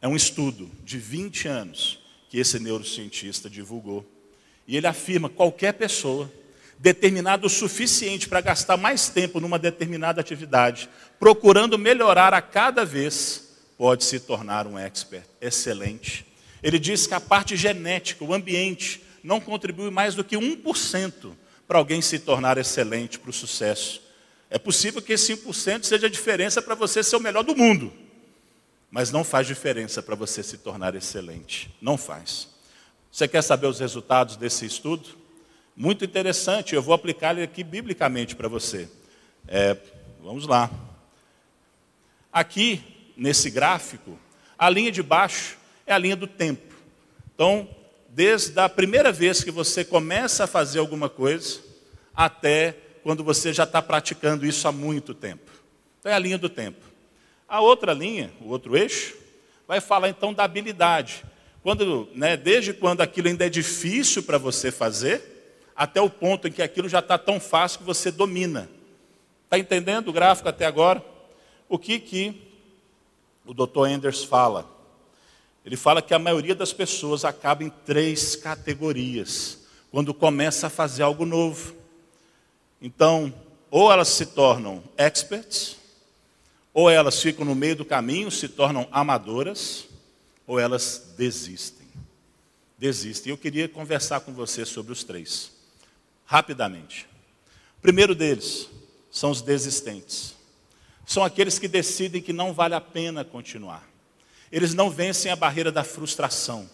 [0.00, 1.98] É um estudo de 20 anos
[2.30, 4.08] que esse neurocientista divulgou.
[4.68, 6.32] E ele afirma: qualquer pessoa
[6.78, 13.48] determinada o suficiente para gastar mais tempo numa determinada atividade, procurando melhorar a cada vez,
[13.76, 16.24] pode se tornar um expert excelente.
[16.62, 21.32] Ele diz que a parte genética, o ambiente, não contribui mais do que 1%
[21.66, 24.02] para alguém se tornar excelente para o sucesso.
[24.50, 27.92] É possível que esse 1% seja a diferença para você ser o melhor do mundo,
[28.90, 31.70] mas não faz diferença para você se tornar excelente.
[31.80, 32.48] Não faz.
[33.12, 35.08] Você quer saber os resultados desse estudo?
[35.76, 38.88] Muito interessante, eu vou aplicar ele aqui biblicamente para você.
[39.46, 39.76] É,
[40.22, 40.70] vamos lá.
[42.32, 42.82] Aqui,
[43.16, 44.18] nesse gráfico,
[44.58, 46.74] a linha de baixo é a linha do tempo.
[47.34, 47.68] Então,
[48.18, 51.60] desde a primeira vez que você começa a fazer alguma coisa,
[52.12, 55.52] até quando você já está praticando isso há muito tempo.
[56.00, 56.84] Então é a linha do tempo.
[57.48, 59.14] A outra linha, o outro eixo,
[59.68, 61.24] vai falar então da habilidade.
[61.62, 66.50] Quando, né, desde quando aquilo ainda é difícil para você fazer, até o ponto em
[66.50, 68.68] que aquilo já está tão fácil que você domina.
[69.44, 71.00] Está entendendo o gráfico até agora?
[71.68, 72.42] O que, que
[73.46, 73.86] o Dr.
[73.86, 74.77] Enders fala?
[75.68, 79.58] Ele fala que a maioria das pessoas acaba em três categorias
[79.90, 81.74] quando começa a fazer algo novo.
[82.80, 83.34] Então,
[83.70, 85.76] ou elas se tornam experts,
[86.72, 89.84] ou elas ficam no meio do caminho, se tornam amadoras,
[90.46, 91.86] ou elas desistem.
[92.78, 93.28] Desistem.
[93.28, 95.52] Eu queria conversar com você sobre os três,
[96.24, 97.06] rapidamente.
[97.76, 98.70] O primeiro deles
[99.10, 100.34] são os desistentes.
[101.04, 103.86] São aqueles que decidem que não vale a pena continuar.
[104.50, 106.68] Eles não vencem a barreira da frustração.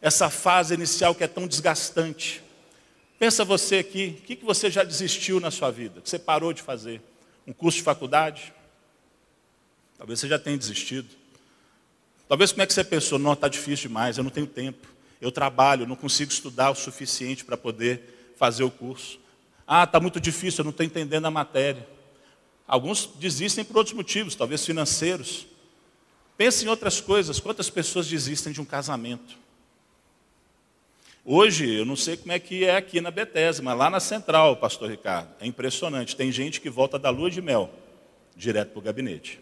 [0.00, 2.42] Essa fase inicial que é tão desgastante.
[3.18, 6.00] Pensa você aqui, o que, você já desistiu na sua vida?
[6.00, 7.02] Que você parou de fazer?
[7.46, 8.52] Um curso de faculdade?
[9.98, 11.08] Talvez você já tenha desistido.
[12.28, 14.86] Talvez como é que você pensou, não, está difícil demais, eu não tenho tempo.
[15.20, 19.18] Eu trabalho, não consigo estudar o suficiente para poder fazer o curso.
[19.66, 21.88] Ah, está muito difícil, eu não estou entendendo a matéria.
[22.68, 25.47] Alguns desistem por outros motivos, talvez financeiros.
[26.38, 27.40] Pense em outras coisas.
[27.40, 29.36] Quantas pessoas desistem de um casamento?
[31.24, 34.56] Hoje, eu não sei como é que é aqui na Bethesda, mas lá na Central,
[34.56, 36.14] pastor Ricardo, é impressionante.
[36.14, 37.74] Tem gente que volta da lua de mel
[38.36, 39.40] direto para o gabinete.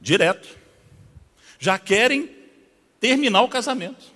[0.00, 0.58] Direto.
[1.56, 2.28] Já querem
[2.98, 4.12] terminar o casamento.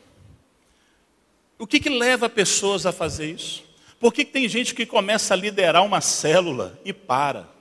[1.56, 3.62] O que, que leva pessoas a fazer isso?
[4.00, 7.51] Por que, que tem gente que começa a liderar uma célula e para?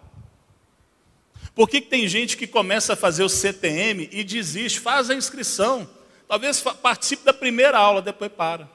[1.62, 5.13] Por que, que tem gente que começa a fazer o CTM e desiste, faz a
[5.13, 5.88] inscrição,
[6.28, 8.67] talvez participe da primeira aula, depois para?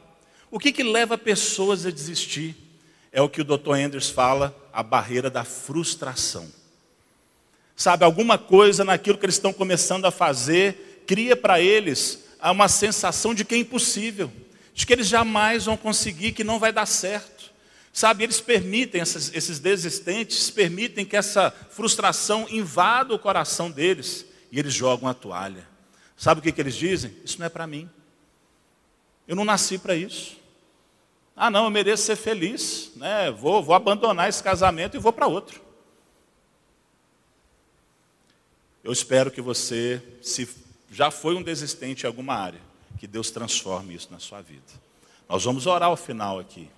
[0.53, 2.55] O que, que leva pessoas a desistir?
[3.11, 3.73] É o que o Dr.
[3.73, 6.47] Anders fala, a barreira da frustração.
[7.75, 13.35] Sabe, alguma coisa naquilo que eles estão começando a fazer cria para eles uma sensação
[13.35, 14.31] de que é impossível,
[14.73, 17.36] de que eles jamais vão conseguir, que não vai dar certo.
[17.97, 24.59] Sabe, eles permitem, esses, esses desistentes, permitem que essa frustração invada o coração deles e
[24.59, 25.67] eles jogam a toalha.
[26.15, 27.17] Sabe o que, que eles dizem?
[27.25, 27.89] Isso não é para mim.
[29.27, 30.37] Eu não nasci para isso.
[31.35, 33.31] Ah, não, eu mereço ser feliz, né?
[33.31, 35.63] vou, vou abandonar esse casamento e vou para outro.
[38.85, 40.47] Eu espero que você se
[40.93, 42.61] já foi um desistente em alguma área,
[42.99, 44.71] que Deus transforme isso na sua vida.
[45.27, 46.69] Nós vamos orar ao final aqui.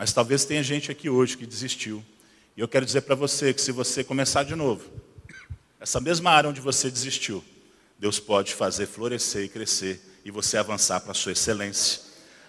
[0.00, 2.02] Mas talvez tenha gente aqui hoje que desistiu.
[2.56, 4.90] E eu quero dizer para você que se você começar de novo,
[5.78, 7.44] essa mesma área onde você desistiu,
[7.98, 12.00] Deus pode fazer florescer e crescer e você avançar para a sua excelência.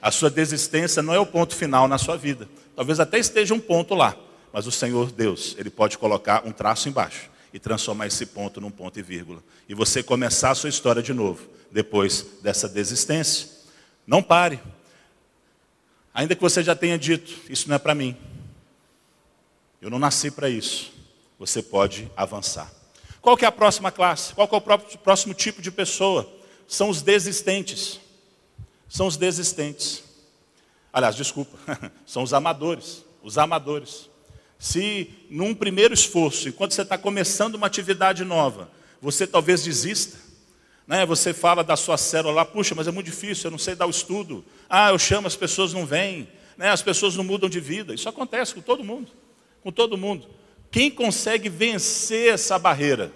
[0.02, 2.48] A sua desistência não é o ponto final na sua vida.
[2.74, 4.16] Talvez até esteja um ponto lá,
[4.54, 8.72] mas o Senhor Deus, Ele pode colocar um traço embaixo e transformar esse ponto num
[8.72, 9.44] ponto e vírgula.
[9.68, 13.50] E você começar a sua história de novo, depois dessa desistência.
[14.08, 14.58] Não pare.
[16.14, 18.18] Ainda que você já tenha dito, isso não é para mim.
[19.82, 20.92] Eu não nasci para isso.
[21.40, 22.72] Você pode avançar.
[23.22, 24.34] Qual que é a próxima classe?
[24.34, 26.32] Qual que é o próximo tipo de pessoa?
[26.68, 28.00] São os desistentes.
[28.90, 30.04] São os desistentes.
[30.92, 31.58] Aliás, desculpa,
[32.06, 33.04] são os amadores.
[33.24, 34.10] Os amadores.
[34.60, 38.70] Se num primeiro esforço, enquanto você está começando uma atividade nova,
[39.02, 40.18] você talvez desista,
[40.92, 41.06] né?
[41.06, 43.86] você fala da sua célula lá, puxa, mas é muito difícil, eu não sei dar
[43.86, 44.44] o estudo.
[44.70, 46.28] Ah, eu chamo, as pessoas não vêm,
[46.58, 46.70] né?
[46.70, 47.94] as pessoas não mudam de vida.
[47.94, 49.10] Isso acontece com todo mundo,
[49.64, 50.28] com todo mundo.
[50.70, 53.10] Quem consegue vencer essa barreira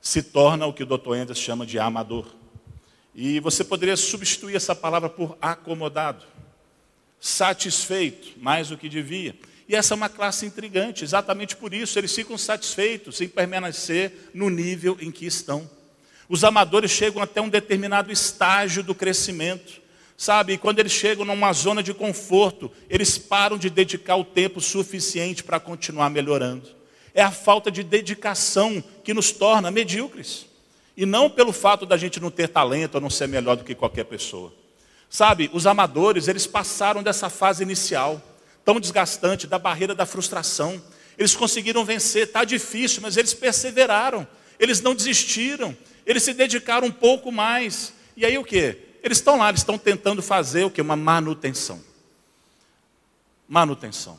[0.00, 1.14] se torna o que o Dr.
[1.14, 2.26] Enders chama de amador.
[3.14, 6.24] E você poderia substituir essa palavra por acomodado,
[7.20, 9.36] satisfeito mais do que devia.
[9.68, 14.50] E essa é uma classe intrigante, exatamente por isso eles ficam satisfeitos em permanecer no
[14.50, 15.70] nível em que estão.
[16.30, 19.82] Os amadores chegam até um determinado estágio do crescimento,
[20.16, 20.52] sabe?
[20.52, 25.42] E quando eles chegam numa zona de conforto, eles param de dedicar o tempo suficiente
[25.42, 26.68] para continuar melhorando.
[27.12, 30.46] É a falta de dedicação que nos torna medíocres.
[30.96, 33.74] E não pelo fato da gente não ter talento ou não ser melhor do que
[33.74, 34.52] qualquer pessoa.
[35.08, 38.22] Sabe, os amadores, eles passaram dessa fase inicial
[38.64, 40.80] tão desgastante, da barreira da frustração.
[41.18, 44.24] Eles conseguiram vencer, está difícil, mas eles perseveraram,
[44.60, 45.76] eles não desistiram,
[46.10, 47.92] eles se dedicaram um pouco mais.
[48.16, 48.76] E aí o que?
[49.02, 50.80] Eles estão lá, eles estão tentando fazer o que?
[50.80, 51.80] Uma manutenção.
[53.48, 54.18] Manutenção.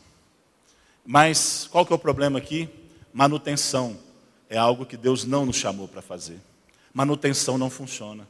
[1.05, 2.69] Mas qual que é o problema aqui?
[3.13, 3.97] Manutenção
[4.49, 6.39] é algo que Deus não nos chamou para fazer.
[6.93, 8.27] Manutenção não funciona.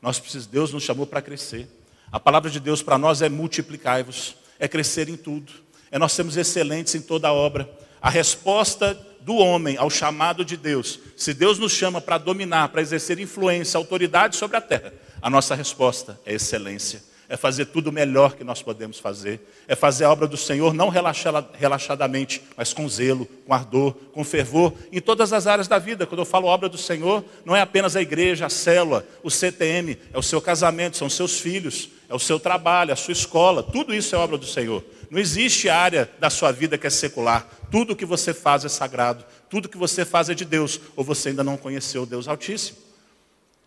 [0.00, 1.68] Nós precisamos, Deus nos chamou para crescer.
[2.10, 5.52] A palavra de Deus para nós é multiplicai-vos é crescer em tudo,
[5.90, 7.68] é nós sermos excelentes em toda a obra.
[8.00, 12.80] A resposta do homem ao chamado de Deus, se Deus nos chama para dominar, para
[12.80, 17.92] exercer influência, autoridade sobre a terra, a nossa resposta é excelência, é fazer tudo o
[17.92, 19.38] melhor que nós podemos fazer,
[19.68, 24.72] é fazer a obra do Senhor não relaxadamente, mas com zelo, com ardor, com fervor,
[24.90, 26.06] em todas as áreas da vida.
[26.06, 29.98] Quando eu falo obra do Senhor, não é apenas a igreja, a célula, o CTM,
[30.10, 33.94] é o seu casamento, são seus filhos, é o seu trabalho, a sua escola, tudo
[33.94, 34.82] isso é obra do Senhor.
[35.10, 37.46] Não existe área da sua vida que é secular.
[37.70, 41.30] Tudo que você faz é sagrado, tudo que você faz é de Deus, ou você
[41.30, 42.78] ainda não conheceu o Deus Altíssimo.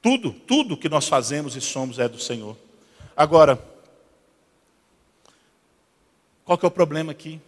[0.02, 2.58] Tudo, tudo que nós fazemos e somos é do Senhor.
[3.16, 3.62] Agora,
[6.44, 7.40] qual que é o problema aqui?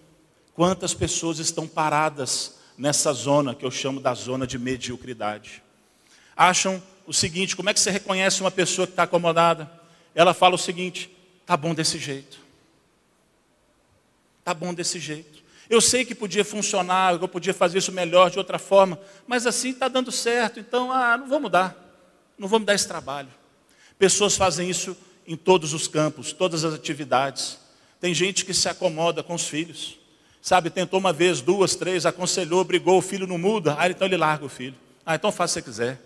[0.53, 5.63] Quantas pessoas estão paradas nessa zona que eu chamo da zona de mediocridade?
[6.35, 9.83] Acham o seguinte: como é que você reconhece uma pessoa que está acomodada?
[10.15, 11.09] ela fala o seguinte:
[11.45, 12.42] tá bom desse jeito.
[14.43, 15.41] Tá bom desse jeito.
[15.69, 19.69] Eu sei que podia funcionar, eu podia fazer isso melhor de outra forma, mas assim
[19.69, 21.75] está dando certo, então ah, não vou mudar,
[22.37, 23.29] não vou me dar esse trabalho.
[23.97, 27.57] Pessoas fazem isso em todos os campos, todas as atividades.
[27.99, 29.97] Tem gente que se acomoda com os filhos,
[30.41, 30.69] sabe?
[30.69, 34.45] Tentou uma vez, duas, três, aconselhou, brigou, o filho não muda, ah, então ele larga
[34.45, 34.75] o filho.
[35.05, 36.01] Ah, então faça o que você quiser.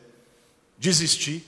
[0.77, 1.43] Desistir.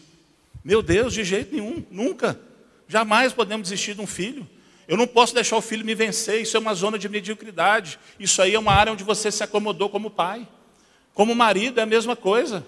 [0.63, 2.39] Meu Deus, de jeito nenhum, nunca.
[2.87, 4.47] Jamais podemos desistir de um filho.
[4.89, 7.99] Eu não posso deixar o filho me vencer, isso é uma zona de mediocridade.
[8.19, 10.47] Isso aí é uma área onde você se acomodou como pai.
[11.13, 12.65] Como marido é a mesma coisa.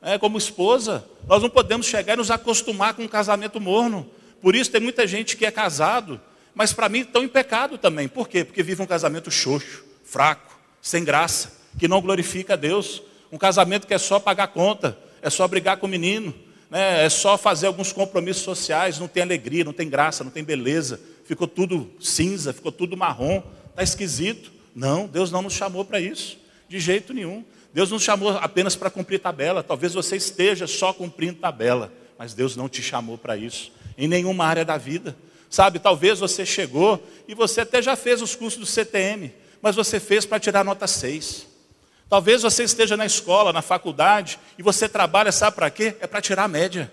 [0.00, 4.08] É, como esposa, nós não podemos chegar e nos acostumar com um casamento morno.
[4.40, 6.18] Por isso tem muita gente que é casado,
[6.54, 8.08] mas para mim estão em pecado também.
[8.08, 8.46] Por quê?
[8.46, 13.02] Porque vive um casamento xoxo, fraco, sem graça, que não glorifica a Deus.
[13.30, 16.34] Um casamento que é só pagar conta, é só brigar com o menino,
[16.70, 20.44] né, é só fazer alguns compromissos sociais, não tem alegria, não tem graça, não tem
[20.44, 24.50] beleza, ficou tudo cinza, ficou tudo marrom, está esquisito.
[24.74, 27.44] Não, Deus não nos chamou para isso, de jeito nenhum.
[27.72, 29.62] Deus nos chamou apenas para cumprir tabela.
[29.62, 34.46] Talvez você esteja só cumprindo tabela, mas Deus não te chamou para isso, em nenhuma
[34.46, 35.14] área da vida.
[35.50, 40.00] Sabe, talvez você chegou e você até já fez os cursos do CTM, mas você
[40.00, 41.46] fez para tirar nota 6.
[42.08, 45.94] Talvez você esteja na escola, na faculdade, e você trabalha, sabe para quê?
[46.00, 46.90] É para tirar a média.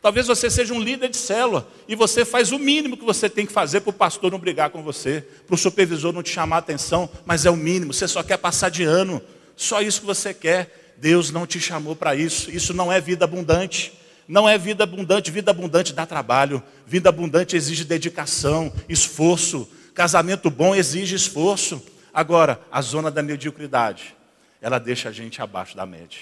[0.00, 3.44] Talvez você seja um líder de célula e você faz o mínimo que você tem
[3.44, 6.56] que fazer para o pastor não brigar com você, para o supervisor não te chamar
[6.56, 9.20] a atenção, mas é o mínimo, você só quer passar de ano,
[9.56, 10.94] só isso que você quer.
[10.96, 13.92] Deus não te chamou para isso, isso não é vida abundante.
[14.26, 19.66] Não é vida abundante, vida abundante dá trabalho, vida abundante exige dedicação, esforço.
[19.94, 21.82] Casamento bom exige esforço.
[22.12, 24.14] Agora, a zona da mediocridade,
[24.60, 26.20] ela deixa a gente abaixo da média.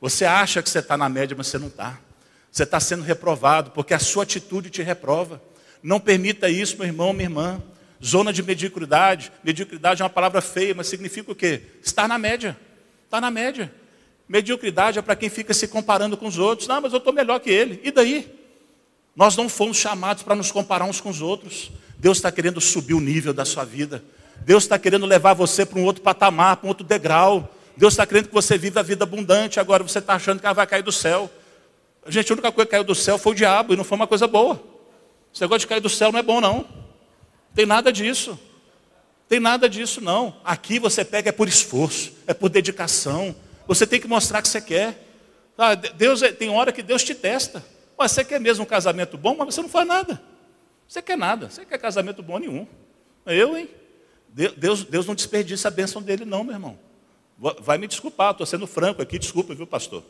[0.00, 1.98] Você acha que você está na média, mas você não está.
[2.50, 5.40] Você está sendo reprovado, porque a sua atitude te reprova.
[5.82, 7.62] Não permita isso, meu irmão, minha irmã.
[8.04, 9.32] Zona de mediocridade.
[9.42, 11.62] Mediocridade é uma palavra feia, mas significa o quê?
[11.82, 12.56] Estar na média.
[13.04, 13.72] Está na média.
[14.28, 16.68] Mediocridade é para quem fica se comparando com os outros.
[16.68, 17.80] Não, mas eu estou melhor que ele.
[17.82, 18.30] E daí?
[19.16, 21.72] Nós não fomos chamados para nos comparar uns com os outros.
[21.98, 24.04] Deus está querendo subir o nível da sua vida.
[24.40, 27.52] Deus está querendo levar você para um outro patamar, para um outro degrau.
[27.76, 29.58] Deus está querendo que você viva a vida abundante.
[29.58, 31.30] Agora você está achando que ela vai cair do céu.
[32.08, 34.06] Gente, a única coisa que caiu do céu foi o diabo e não foi uma
[34.06, 34.62] coisa boa.
[35.32, 36.66] Esse negócio de cair do céu não é bom, não.
[37.54, 38.38] Tem nada disso.
[39.28, 40.40] Tem nada disso, não.
[40.42, 43.36] Aqui você pega é por esforço, é por dedicação.
[43.66, 45.06] Você tem que mostrar que você quer.
[45.56, 47.64] Ah, Deus é, tem hora que Deus te testa.
[47.98, 50.22] Mas você quer mesmo um casamento bom, mas você não faz nada.
[50.88, 51.50] Você quer nada.
[51.50, 52.66] Você quer casamento bom nenhum.
[53.26, 53.68] Eu, hein?
[54.28, 56.78] Deus, Deus não desperdiça a bênção dele, não, meu irmão.
[57.60, 60.02] Vai me desculpar, estou sendo franco aqui, desculpa, viu, pastor?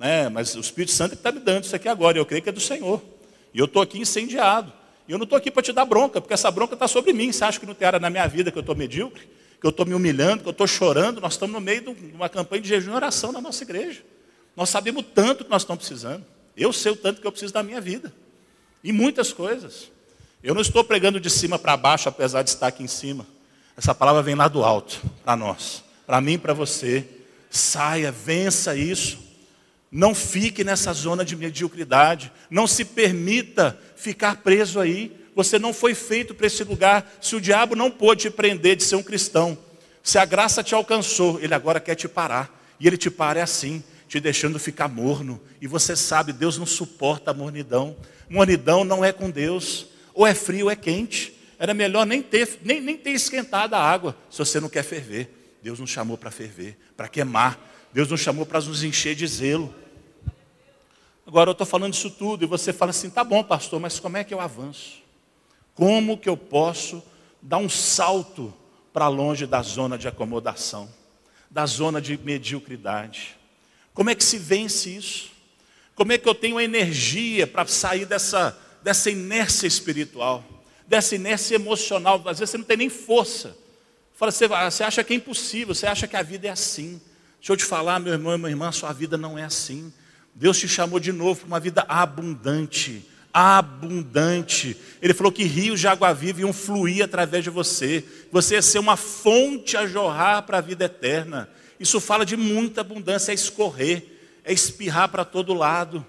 [0.00, 2.52] É, mas o Espírito Santo está me dando isso aqui agora, eu creio que é
[2.52, 3.00] do Senhor.
[3.52, 4.72] E eu estou aqui incendiado.
[5.06, 7.30] E eu não estou aqui para te dar bronca, porque essa bronca está sobre mim.
[7.30, 9.28] Você acha que não tem área na minha vida que eu estou medíocre?
[9.60, 11.20] Que eu estou me humilhando, que eu estou chorando?
[11.20, 14.02] Nós estamos no meio de uma campanha de jejum e oração na nossa igreja.
[14.56, 16.24] Nós sabemos tanto que nós estamos precisando.
[16.56, 18.12] Eu sei o tanto que eu preciso da minha vida.
[18.82, 19.90] E muitas coisas.
[20.42, 23.26] Eu não estou pregando de cima para baixo, apesar de estar aqui em cima.
[23.76, 25.82] Essa palavra vem lá do alto, para nós.
[26.06, 27.04] Para mim e para você.
[27.50, 29.18] Saia, vença isso.
[29.96, 32.32] Não fique nessa zona de mediocridade.
[32.50, 35.16] Não se permita ficar preso aí.
[35.36, 37.16] Você não foi feito para esse lugar.
[37.20, 39.56] Se o diabo não pôde te prender de ser um cristão,
[40.02, 42.60] se a graça te alcançou, ele agora quer te parar.
[42.80, 45.40] E ele te para é assim, te deixando ficar morno.
[45.60, 47.96] E você sabe, Deus não suporta a mornidão.
[48.28, 49.86] Mornidão não é com Deus.
[50.12, 51.32] Ou é frio ou é quente.
[51.56, 55.30] Era melhor nem ter, nem, nem ter esquentado a água, se você não quer ferver.
[55.62, 57.70] Deus nos chamou para ferver, para queimar.
[57.92, 59.72] Deus nos chamou para nos encher de zelo.
[61.26, 64.16] Agora eu estou falando isso tudo e você fala assim: tá bom, pastor, mas como
[64.16, 65.02] é que eu avanço?
[65.74, 67.02] Como que eu posso
[67.40, 68.52] dar um salto
[68.92, 70.88] para longe da zona de acomodação,
[71.50, 73.36] da zona de mediocridade?
[73.92, 75.30] Como é que se vence isso?
[75.94, 80.44] Como é que eu tenho energia para sair dessa, dessa inércia espiritual,
[80.86, 82.16] dessa inércia emocional?
[82.26, 83.56] Às vezes você não tem nem força.
[84.14, 87.00] Fala, você, você acha que é impossível, você acha que a vida é assim.
[87.38, 89.92] Deixa eu te falar, meu irmão e minha irmã, sua vida não é assim.
[90.34, 93.04] Deus te chamou de novo para uma vida abundante.
[93.32, 94.76] Abundante.
[95.00, 98.04] Ele falou que rios de água viva iam fluir através de você.
[98.32, 101.48] Você ia ser uma fonte a jorrar para a vida eterna.
[101.78, 104.04] Isso fala de muita abundância, é escorrer,
[104.44, 106.04] é espirrar para todo lado.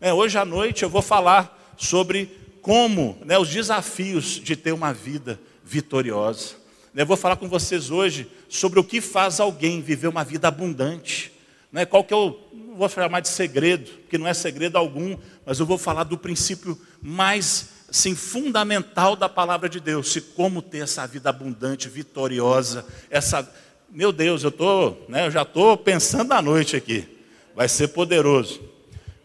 [0.00, 2.30] É, hoje à noite eu vou falar sobre
[2.62, 6.56] como, né, os desafios de ter uma vida vitoriosa.
[6.94, 11.35] Eu vou falar com vocês hoje sobre o que faz alguém viver uma vida abundante.
[11.76, 15.14] Né, qual que é o, não vou chamar de segredo, porque não é segredo algum,
[15.44, 20.62] mas eu vou falar do princípio mais assim, fundamental da palavra de Deus, se como
[20.62, 23.46] ter essa vida abundante, vitoriosa, essa,
[23.90, 27.06] meu Deus, eu tô, né, eu já estou pensando na noite aqui,
[27.54, 28.58] vai ser poderoso.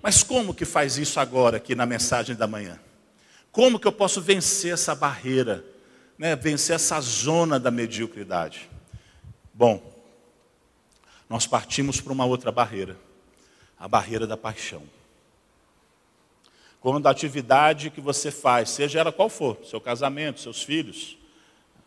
[0.03, 2.77] Mas como que faz isso agora aqui na mensagem da manhã?
[3.49, 5.63] Como que eu posso vencer essa barreira,
[6.17, 8.69] né, vencer essa zona da mediocridade?
[9.53, 9.90] Bom,
[11.31, 12.97] nós partimos para uma outra barreira
[13.79, 14.83] a barreira da paixão.
[16.81, 21.17] Quando a atividade que você faz, seja ela qual for, seu casamento, seus filhos,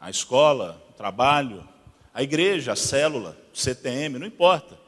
[0.00, 1.68] a escola, o trabalho,
[2.14, 4.78] a igreja, a célula, o CTM, não importa.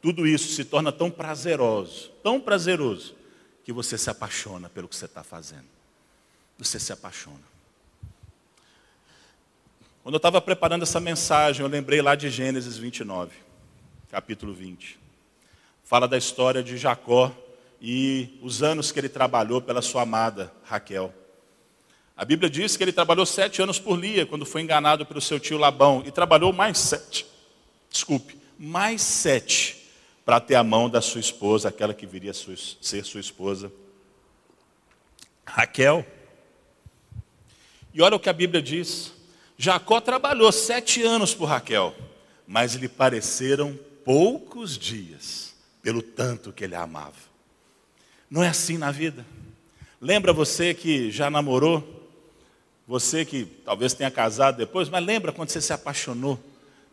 [0.00, 3.14] Tudo isso se torna tão prazeroso, tão prazeroso,
[3.62, 5.68] que você se apaixona pelo que você está fazendo.
[6.56, 7.44] Você se apaixona.
[10.02, 13.47] Quando eu estava preparando essa mensagem, eu lembrei lá de Gênesis 29,
[14.10, 14.98] capítulo 20.
[15.84, 17.30] Fala da história de Jacó
[17.80, 21.12] e os anos que ele trabalhou pela sua amada Raquel.
[22.16, 25.38] A Bíblia diz que ele trabalhou sete anos por Lia, quando foi enganado pelo seu
[25.38, 27.26] tio Labão, e trabalhou mais sete,
[27.90, 29.76] desculpe, mais sete,
[30.24, 33.70] para ter a mão da sua esposa, aquela que viria a ser sua esposa,
[35.46, 36.04] Raquel.
[37.94, 39.12] E olha o que a Bíblia diz:
[39.56, 41.94] Jacó trabalhou sete anos por Raquel,
[42.46, 43.78] mas lhe pareceram
[44.08, 47.28] poucos dias pelo tanto que ele a amava.
[48.30, 49.22] Não é assim na vida.
[50.00, 52.08] Lembra você que já namorou?
[52.86, 56.40] Você que talvez tenha casado depois, mas lembra quando você se apaixonou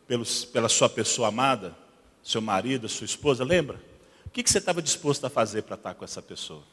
[0.06, 1.74] pelos, pela sua pessoa amada,
[2.22, 3.46] seu marido, sua esposa?
[3.46, 3.80] Lembra?
[4.26, 6.64] O que, que você estava disposto a fazer para estar com essa pessoa?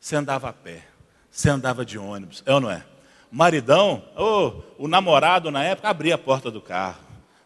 [0.00, 0.88] Você andava a pé,
[1.30, 2.84] você andava de ônibus, é ou não é?
[3.30, 6.98] Maridão, oh, o namorado na época, abria a porta do carro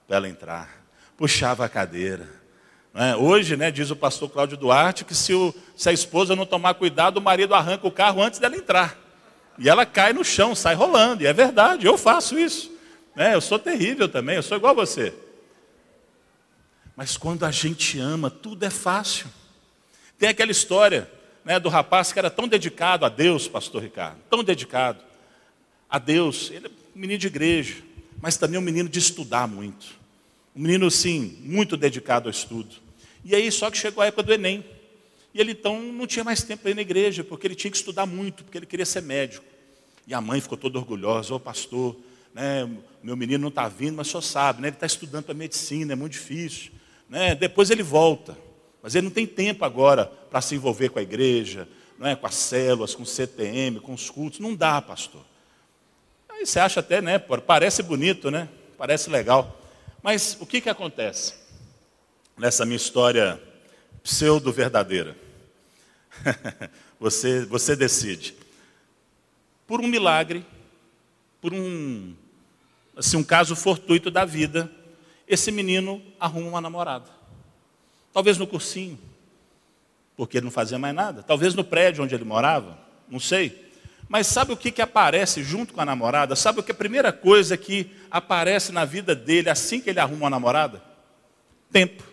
[0.07, 0.86] para ela entrar,
[1.17, 2.29] puxava a cadeira.
[2.95, 3.15] É?
[3.15, 6.75] Hoje, né, diz o pastor Cláudio Duarte, que se, o, se a esposa não tomar
[6.75, 8.99] cuidado, o marido arranca o carro antes dela entrar.
[9.59, 11.23] E ela cai no chão, sai rolando.
[11.23, 12.71] E é verdade, eu faço isso.
[13.15, 15.15] É, eu sou terrível também, eu sou igual a você.
[16.95, 19.27] Mas quando a gente ama, tudo é fácil.
[20.19, 21.11] Tem aquela história
[21.45, 25.03] né, do rapaz que era tão dedicado a Deus, pastor Ricardo, tão dedicado
[25.89, 26.51] a Deus.
[26.51, 27.83] Ele é um menino de igreja,
[28.21, 29.87] mas também um menino de estudar muito.
[30.57, 32.77] Um menino, sim, muito dedicado ao estudo.
[33.23, 34.65] E aí, só que chegou a época do Enem.
[35.35, 37.77] E ele então não tinha mais tempo para ir na igreja, porque ele tinha que
[37.77, 39.45] estudar muito, porque ele queria ser médico.
[40.07, 41.95] E a mãe ficou toda orgulhosa, ô oh, pastor,
[42.33, 42.67] né,
[43.03, 45.97] meu menino não está vindo, mas senhor sabe, né, ele está estudando para medicina, é
[45.97, 46.73] muito difícil.
[47.07, 48.39] Né, depois ele volta,
[48.83, 52.27] mas ele não tem tempo agora para se envolver com a igreja, não é, com
[52.27, 54.39] as células, com o CTM, com os cultos.
[54.39, 55.23] Não dá, pastor.
[56.31, 58.49] Aí você acha até, né, parece bonito, né?
[58.79, 59.66] Parece legal.
[60.07, 61.35] Mas o que, que acontece
[62.39, 63.43] nessa minha história
[64.05, 65.17] pseudo-verdadeira?
[67.01, 68.33] você, você decide.
[69.67, 70.47] Por um milagre,
[71.41, 72.15] por um,
[72.97, 74.71] assim, um caso fortuito da vida,
[75.27, 77.11] esse menino arruma uma namorada.
[78.13, 78.97] Talvez no cursinho,
[80.17, 81.25] porque ele não fazia mais nada.
[81.25, 82.79] Talvez no prédio onde ele morava,
[83.09, 83.66] não sei.
[84.09, 86.37] Mas sabe o que, que aparece junto com a namorada?
[86.37, 90.25] Sabe o que a primeira coisa que aparece na vida dele assim que ele arruma
[90.25, 90.83] uma namorada?
[91.73, 92.05] Tempo.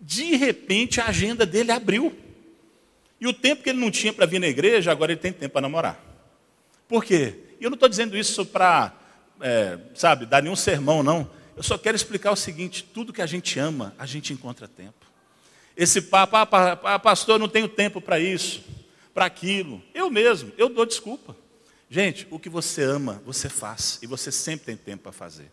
[0.00, 2.16] De repente a agenda dele abriu.
[3.20, 5.52] E o tempo que ele não tinha para vir na igreja, agora ele tem tempo
[5.52, 6.00] para namorar.
[6.86, 7.38] Por quê?
[7.60, 8.92] E eu não estou dizendo isso para,
[9.40, 11.28] é, sabe, dar nenhum sermão, não.
[11.56, 15.06] Eu só quero explicar o seguinte: tudo que a gente ama, a gente encontra tempo.
[15.76, 18.62] Esse papo, ah, pastor, eu não tenho tempo para isso
[19.14, 19.80] para aquilo.
[19.94, 21.36] Eu mesmo, eu dou desculpa.
[21.88, 24.00] Gente, o que você ama, você faz.
[24.02, 25.50] E você sempre tem tempo para fazer.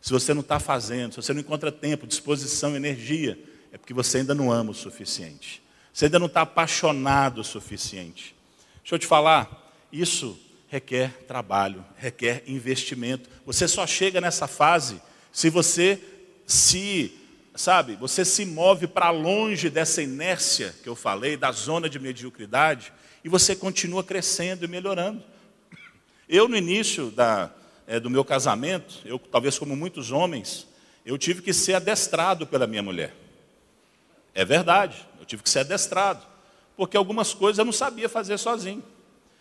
[0.00, 3.38] Se você não está fazendo, se você não encontra tempo, disposição, energia,
[3.72, 5.62] é porque você ainda não ama o suficiente.
[5.92, 8.36] Você ainda não está apaixonado o suficiente.
[8.82, 10.38] Deixa eu te falar, isso
[10.68, 13.28] requer trabalho, requer investimento.
[13.44, 15.00] Você só chega nessa fase
[15.32, 16.00] se você
[16.46, 17.17] se,
[17.58, 22.92] sabe, você se move para longe dessa inércia que eu falei, da zona de mediocridade,
[23.24, 25.22] e você continua crescendo e melhorando.
[26.28, 27.50] Eu, no início da,
[27.86, 30.66] é, do meu casamento, eu, talvez como muitos homens,
[31.04, 33.14] eu tive que ser adestrado pela minha mulher.
[34.34, 36.24] É verdade, eu tive que ser adestrado,
[36.76, 38.84] porque algumas coisas eu não sabia fazer sozinho.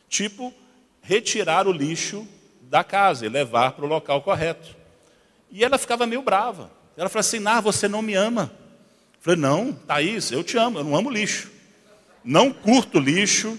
[0.10, 0.54] Tipo,
[1.02, 2.28] retirar o lixo
[2.62, 4.76] da casa e levar para o local correto.
[5.52, 6.72] E ela ficava meio brava.
[6.98, 8.52] Ela falou assim: Nar, você não me ama.
[9.14, 11.52] Eu falei: Não, Thaís, eu te amo, eu não amo lixo.
[12.24, 13.58] Não curto lixo,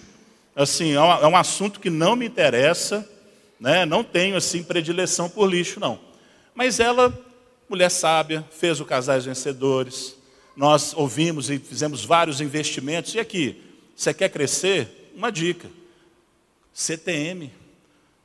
[0.54, 3.08] assim, é, é um assunto que não me interessa,
[3.58, 3.86] né?
[3.86, 5.98] não tenho assim predileção por lixo, não.
[6.54, 7.16] Mas ela,
[7.68, 10.16] mulher sábia, fez o Casais Vencedores,
[10.56, 13.62] nós ouvimos e fizemos vários investimentos, e aqui,
[13.96, 15.12] você quer crescer?
[15.14, 15.70] Uma dica,
[16.74, 17.52] CTM,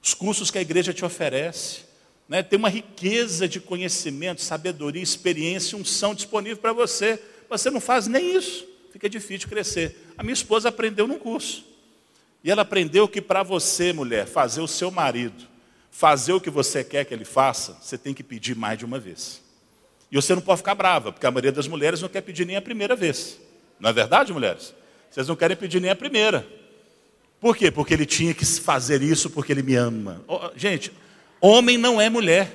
[0.02, 1.82] os cursos que a igreja te oferece,
[2.28, 2.42] né?
[2.42, 7.20] tem uma riqueza de conhecimento, sabedoria, experiência, unção disponível para você,
[7.50, 10.14] você não faz nem isso, fica difícil crescer.
[10.18, 11.66] A minha esposa aprendeu num curso,
[12.44, 15.48] e ela aprendeu que para você, mulher, fazer o seu marido,
[15.90, 19.00] fazer o que você quer que ele faça, você tem que pedir mais de uma
[19.00, 19.42] vez.
[20.12, 22.56] E você não pode ficar brava, porque a maioria das mulheres não quer pedir nem
[22.56, 23.40] a primeira vez.
[23.80, 24.74] Não é verdade, mulheres?
[25.10, 26.46] Vocês não querem pedir nem a primeira.
[27.40, 27.70] Por quê?
[27.70, 30.24] Porque ele tinha que fazer isso porque ele me ama.
[30.56, 30.92] Gente,
[31.48, 32.52] homem não é mulher.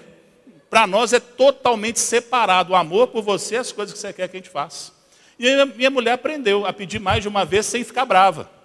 [0.70, 4.28] Para nós é totalmente separado o amor por você e as coisas que você quer
[4.28, 4.92] que a gente faça.
[5.38, 8.58] E a minha mulher aprendeu a pedir mais de uma vez sem ficar brava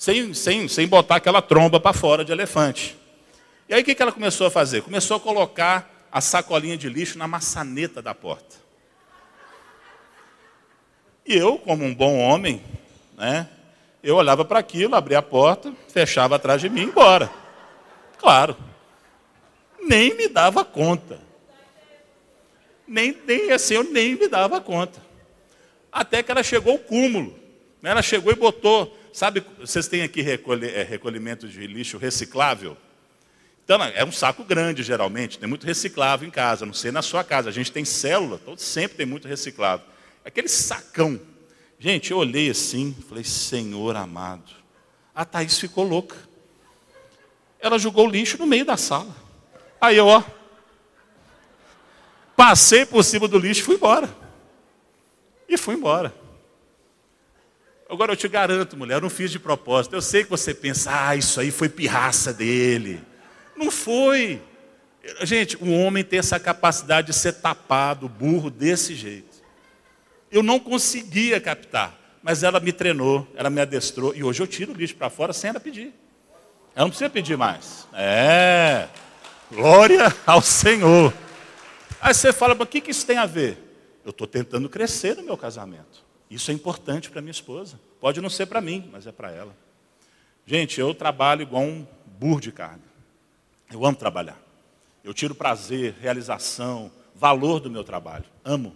[0.00, 2.96] sem, sem, sem botar aquela tromba para fora de elefante.
[3.68, 4.80] E aí o que, ela começou a fazer?
[4.80, 8.56] Começou a colocar a sacolinha de lixo na maçaneta da porta.
[11.26, 12.62] E eu, como um bom homem,
[13.14, 13.46] né,
[14.02, 17.30] eu olhava para aquilo, abria a porta, fechava atrás de mim e embora.
[18.16, 18.56] Claro.
[19.82, 21.20] Nem me dava conta.
[22.86, 25.00] Nem, nem assim, eu nem me dava conta.
[25.92, 27.38] Até que ela chegou ao cúmulo.
[27.80, 27.90] Né?
[27.90, 32.76] Ela chegou e botou Sabe, vocês têm aqui recolher, é, recolhimento de lixo reciclável?
[33.64, 35.38] Então, é um saco grande, geralmente.
[35.38, 37.48] Tem muito reciclável em casa, não sei na sua casa.
[37.48, 39.86] A gente tem célula, todo, sempre tem muito reciclável.
[40.24, 41.20] Aquele sacão.
[41.78, 44.52] Gente, eu olhei assim, falei, Senhor amado.
[45.14, 46.16] A Thaís ficou louca.
[47.58, 49.14] Ela jogou o lixo no meio da sala.
[49.80, 50.22] Aí eu, ó,
[52.36, 54.08] passei por cima do lixo e fui embora.
[55.48, 56.14] E fui embora.
[57.88, 59.96] Agora eu te garanto, mulher, eu não fiz de propósito.
[59.96, 63.02] Eu sei que você pensa, ah, isso aí foi pirraça dele.
[63.56, 64.40] Não foi.
[65.22, 69.40] Gente, o homem tem essa capacidade de ser tapado, burro, desse jeito.
[70.30, 74.72] Eu não conseguia captar, mas ela me treinou, ela me adestrou, e hoje eu tiro
[74.72, 75.92] o lixo para fora sem ela pedir.
[76.76, 77.88] Ela não precisa pedir mais.
[77.92, 78.86] É,
[79.50, 81.12] glória ao Senhor.
[82.00, 83.58] Aí você fala, mas o que, que isso tem a ver?
[84.04, 86.04] Eu estou tentando crescer no meu casamento.
[86.30, 87.78] Isso é importante para minha esposa.
[88.00, 89.54] Pode não ser para mim, mas é para ela.
[90.46, 91.86] Gente, eu trabalho igual um
[92.18, 92.80] burro de carga.
[93.70, 94.40] Eu amo trabalhar.
[95.04, 98.24] Eu tiro prazer, realização, valor do meu trabalho.
[98.44, 98.74] Amo.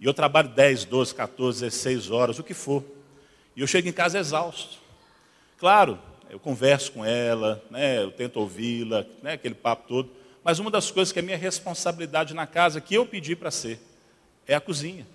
[0.00, 2.84] E eu trabalho 10, 12, 14, 16 horas, o que for.
[3.56, 4.78] E eu chego em casa exausto.
[5.58, 5.98] Claro,
[6.30, 10.10] eu converso com ela, né, eu tento ouvi-la, né, aquele papo todo.
[10.44, 13.80] Mas uma das coisas que é minha responsabilidade na casa, que eu pedi para ser,
[14.46, 15.06] é a cozinha.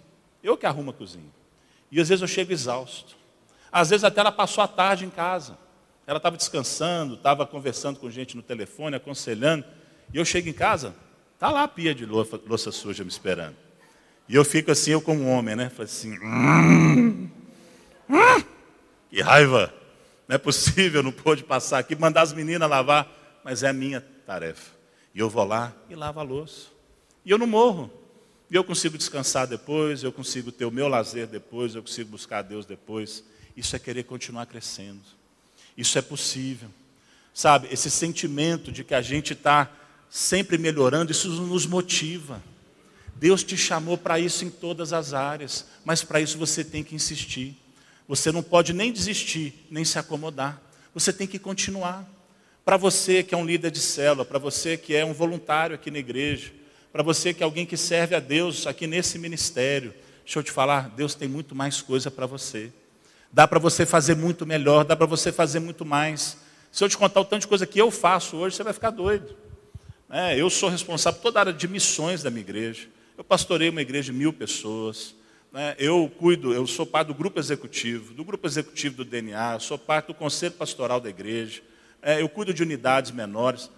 [0.43, 1.29] Eu que arrumo a cozinha.
[1.91, 3.15] E às vezes eu chego exausto.
[3.71, 5.57] Às vezes até ela passou a tarde em casa.
[6.05, 9.63] Ela estava descansando, estava conversando com gente no telefone, aconselhando.
[10.13, 10.93] E eu chego em casa,
[11.39, 13.55] tá lá a pia de louça, louça suja me esperando.
[14.27, 15.69] E eu fico assim, eu como homem, né?
[15.69, 17.29] Falei assim, hum,
[18.09, 18.43] hum,
[19.09, 19.73] que raiva.
[20.33, 23.07] Não é possível, não pôde passar aqui, mandar as meninas lavar,
[23.43, 24.71] mas é a minha tarefa.
[25.13, 26.69] E eu vou lá e lavo a louça.
[27.23, 27.93] E eu não morro.
[28.49, 32.39] E eu consigo descansar depois, eu consigo ter o meu lazer depois, eu consigo buscar
[32.39, 33.23] a Deus depois.
[33.55, 35.03] Isso é querer continuar crescendo.
[35.77, 36.69] Isso é possível.
[37.31, 39.69] Sabe, esse sentimento de que a gente está
[40.09, 42.41] sempre melhorando, isso nos motiva.
[43.17, 46.95] Deus te chamou para isso em todas as áreas, mas para isso você tem que
[46.95, 47.55] insistir.
[48.07, 50.61] Você não pode nem desistir, nem se acomodar.
[50.93, 52.07] Você tem que continuar.
[52.65, 55.91] Para você que é um líder de célula, para você que é um voluntário aqui
[55.91, 56.51] na igreja,
[56.91, 59.93] para você que é alguém que serve a Deus aqui nesse ministério,
[60.23, 62.71] deixa eu te falar, Deus tem muito mais coisa para você.
[63.31, 66.37] Dá para você fazer muito melhor, dá para você fazer muito mais.
[66.71, 68.91] Se eu te contar o tanto de coisa que eu faço hoje, você vai ficar
[68.91, 69.35] doido.
[70.09, 72.87] É, eu sou responsável por toda a área de missões da minha igreja.
[73.17, 75.15] Eu pastorei uma igreja de mil pessoas.
[75.53, 75.75] Né?
[75.77, 80.07] Eu cuido, eu sou parte do grupo executivo, do grupo executivo do DNA, sou parte
[80.07, 81.61] do conselho pastoral da igreja.
[82.01, 83.69] É, eu cuido de unidades menores.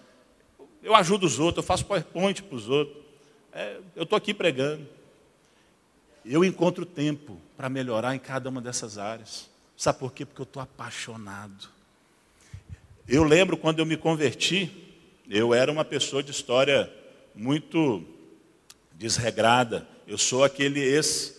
[0.81, 2.97] Eu ajudo os outros, eu faço PowerPoint para os outros.
[3.51, 4.87] É, eu estou aqui pregando.
[6.23, 9.49] Eu encontro tempo para melhorar em cada uma dessas áreas.
[9.75, 10.25] Sabe por quê?
[10.25, 11.67] Porque eu estou apaixonado.
[13.07, 14.71] Eu lembro quando eu me converti,
[15.29, 16.91] eu era uma pessoa de história
[17.35, 18.03] muito
[18.93, 19.85] desregrada.
[20.07, 21.34] Eu sou aquele ex,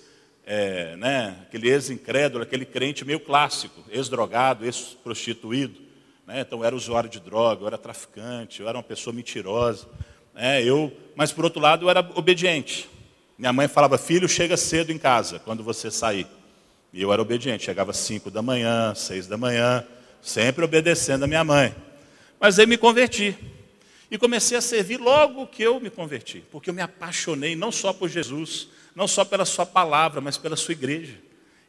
[0.47, 5.81] é, né, aquele ex-incrédulo, aquele crente meio clássico, ex-drogado, ex-prostituído.
[6.25, 6.41] Né?
[6.41, 9.89] Então eu era usuário de droga, eu era traficante, eu era uma pessoa mentirosa.
[10.33, 10.63] Né?
[10.63, 12.89] Eu, mas por outro lado eu era obediente.
[13.37, 16.27] Minha mãe falava, filho, chega cedo em casa quando você sair.
[16.93, 19.85] E eu era obediente, chegava às cinco da manhã, seis da manhã,
[20.23, 21.75] sempre obedecendo a minha mãe.
[22.41, 23.37] Mas aí me converti.
[24.09, 27.93] E comecei a servir logo que eu me converti, porque eu me apaixonei não só
[27.93, 31.19] por Jesus, não só pela sua palavra, mas pela sua igreja.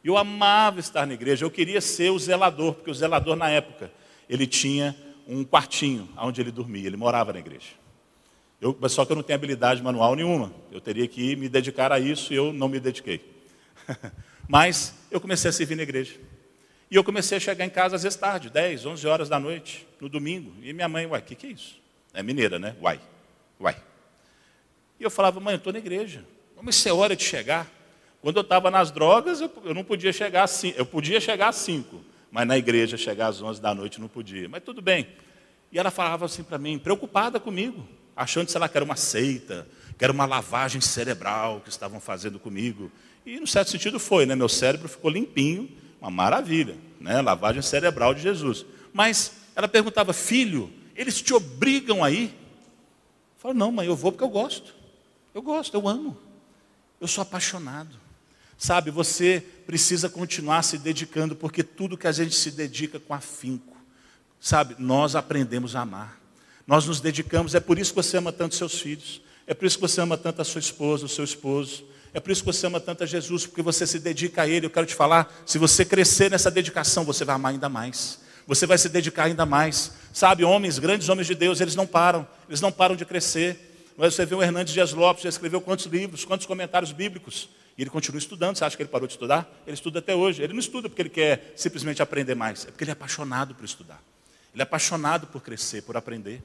[0.02, 3.92] Eu amava estar na igreja, eu queria ser o zelador, porque o zelador na época,
[4.28, 7.66] ele tinha um quartinho onde ele dormia, ele morava na igreja.
[8.58, 12.00] Eu, só que eu não tenho habilidade manual nenhuma, eu teria que me dedicar a
[12.00, 13.20] isso e eu não me dediquei.
[14.48, 16.14] mas eu comecei a servir na igreja.
[16.90, 19.86] E eu comecei a chegar em casa às vezes tarde, 10, 11 horas da noite,
[20.00, 20.54] no domingo.
[20.62, 21.78] E minha mãe, uai, o que, que é isso?
[22.14, 22.74] É mineira, né?
[22.80, 22.98] Uai,
[23.60, 23.76] uai.
[24.98, 26.24] E eu falava, mãe, eu estou na igreja.
[26.58, 27.70] Vamos ser hora de chegar.
[28.20, 30.74] Quando eu estava nas drogas, eu, eu, não podia chegar assim.
[30.76, 34.48] Eu podia chegar às 5, mas na igreja chegar às 11 da noite não podia.
[34.48, 35.06] Mas tudo bem.
[35.70, 37.86] E ela falava assim para mim, preocupada comigo,
[38.16, 42.40] achando, sei lá, que era uma seita, que era uma lavagem cerebral que estavam fazendo
[42.40, 42.90] comigo.
[43.24, 44.34] E, no certo sentido, foi, né?
[44.34, 47.20] Meu cérebro ficou limpinho, uma maravilha, né?
[47.22, 48.66] Lavagem cerebral de Jesus.
[48.92, 52.30] Mas ela perguntava, filho, eles te obrigam a ir?
[52.30, 54.74] Eu falo, não, mãe, eu vou porque eu gosto.
[55.32, 56.26] Eu gosto, eu amo.
[57.00, 57.96] Eu sou apaixonado.
[58.56, 63.76] Sabe, você precisa continuar se dedicando, porque tudo que a gente se dedica com afinco,
[64.40, 66.20] sabe, nós aprendemos a amar.
[66.66, 69.76] Nós nos dedicamos, é por isso que você ama tanto seus filhos, é por isso
[69.76, 72.66] que você ama tanto a sua esposa, o seu esposo, é por isso que você
[72.66, 74.66] ama tanto a Jesus, porque você se dedica a Ele.
[74.66, 78.18] Eu quero te falar, se você crescer nessa dedicação, você vai amar ainda mais
[78.48, 79.92] você vai se dedicar ainda mais.
[80.10, 83.67] Sabe, homens, grandes homens de Deus, eles não param, eles não param de crescer.
[83.98, 87.48] Mas você vê o Hernandes Dias Lopes, já escreveu quantos livros, quantos comentários bíblicos.
[87.76, 88.56] E ele continua estudando.
[88.56, 89.50] Você acha que ele parou de estudar?
[89.66, 90.40] Ele estuda até hoje.
[90.40, 93.64] Ele não estuda porque ele quer simplesmente aprender mais, é porque ele é apaixonado por
[93.64, 94.00] estudar.
[94.54, 96.40] Ele é apaixonado por crescer, por aprender.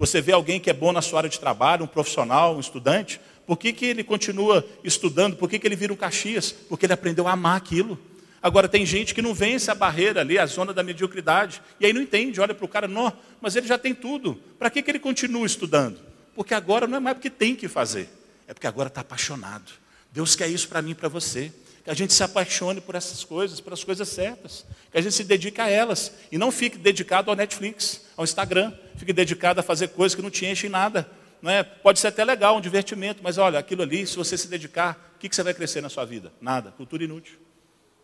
[0.00, 3.20] Você vê alguém que é bom na sua área de trabalho, um profissional, um estudante,
[3.46, 5.36] por que, que ele continua estudando?
[5.36, 6.50] Por que, que ele vira um Caxias?
[6.50, 7.96] Porque ele aprendeu a amar aquilo.
[8.42, 11.92] Agora, tem gente que não vence a barreira ali, a zona da mediocridade, e aí
[11.92, 14.90] não entende, olha para o cara, não, mas ele já tem tudo, para que, que
[14.90, 16.15] ele continua estudando?
[16.36, 18.08] Porque agora não é mais porque tem que fazer,
[18.46, 19.72] é porque agora está apaixonado.
[20.12, 21.50] Deus quer isso para mim e para você.
[21.82, 24.66] Que a gente se apaixone por essas coisas, pelas coisas certas.
[24.90, 26.12] Que a gente se dedique a elas.
[26.30, 28.72] E não fique dedicado ao Netflix, ao Instagram.
[28.96, 31.08] Fique dedicado a fazer coisas que não te enchem nada.
[31.40, 31.62] Não é?
[31.62, 35.18] Pode ser até legal, um divertimento, mas olha, aquilo ali, se você se dedicar, o
[35.18, 36.32] que, que você vai crescer na sua vida?
[36.40, 36.72] Nada.
[36.72, 37.38] Cultura inútil.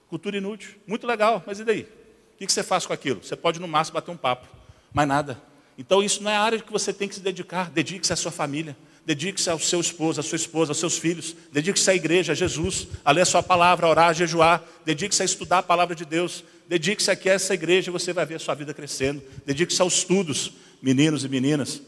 [0.09, 0.77] Cultura inútil.
[0.87, 1.83] Muito legal, mas e daí?
[1.83, 3.23] O que, que você faz com aquilo?
[3.23, 4.47] Você pode, no máximo, bater um papo.
[4.93, 5.52] Mais nada.
[5.77, 7.71] Então, isso não é a área que você tem que se dedicar.
[7.71, 8.77] Dedique-se à sua família.
[9.05, 11.35] Dedique-se ao seu esposo, à sua esposa, aos seus filhos.
[11.53, 14.63] Dedique-se à igreja, a Jesus, a ler a sua palavra, a orar, a jejuar.
[14.85, 16.45] Dedique-se a estudar a palavra de Deus.
[16.69, 19.21] Dedique-se aqui a essa igreja e você vai ver a sua vida crescendo.
[19.45, 21.83] Dedique-se aos estudos, meninos e meninas.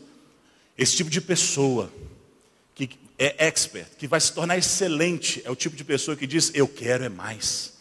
[0.77, 1.91] Esse tipo de pessoa
[2.75, 6.51] que é expert, que vai se tornar excelente, é o tipo de pessoa que diz:
[6.53, 7.75] Eu quero é mais.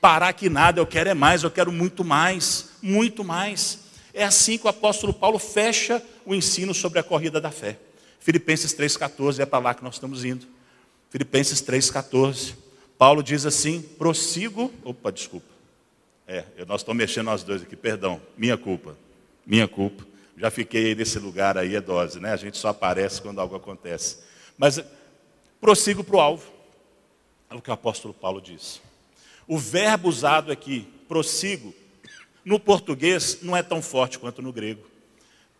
[0.00, 3.80] Parar que nada, eu quero é mais, eu quero muito mais, muito mais.
[4.12, 7.78] É assim que o apóstolo Paulo fecha o ensino sobre a corrida da fé.
[8.20, 10.46] Filipenses 3,14 é para lá que nós estamos indo.
[11.10, 12.54] Filipenses 3,14.
[12.98, 14.72] Paulo diz assim: prossigo.
[14.84, 15.46] Opa, desculpa.
[16.26, 18.20] É, nós estamos mexendo nós dois aqui, perdão.
[18.36, 18.96] Minha culpa.
[19.46, 20.06] Minha culpa.
[20.36, 22.32] Já fiquei aí nesse lugar aí, é dose, né?
[22.32, 24.18] A gente só aparece quando algo acontece.
[24.56, 24.80] Mas
[25.60, 26.52] prossigo para o alvo.
[27.50, 28.80] É o que o apóstolo Paulo diz.
[29.46, 31.74] O verbo usado aqui, prossigo,
[32.48, 34.80] no português não é tão forte quanto no grego.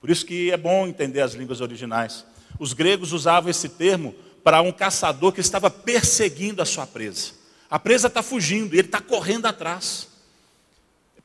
[0.00, 2.24] Por isso que é bom entender as línguas originais.
[2.58, 7.32] Os gregos usavam esse termo para um caçador que estava perseguindo a sua presa.
[7.68, 10.08] A presa está fugindo e ele está correndo atrás.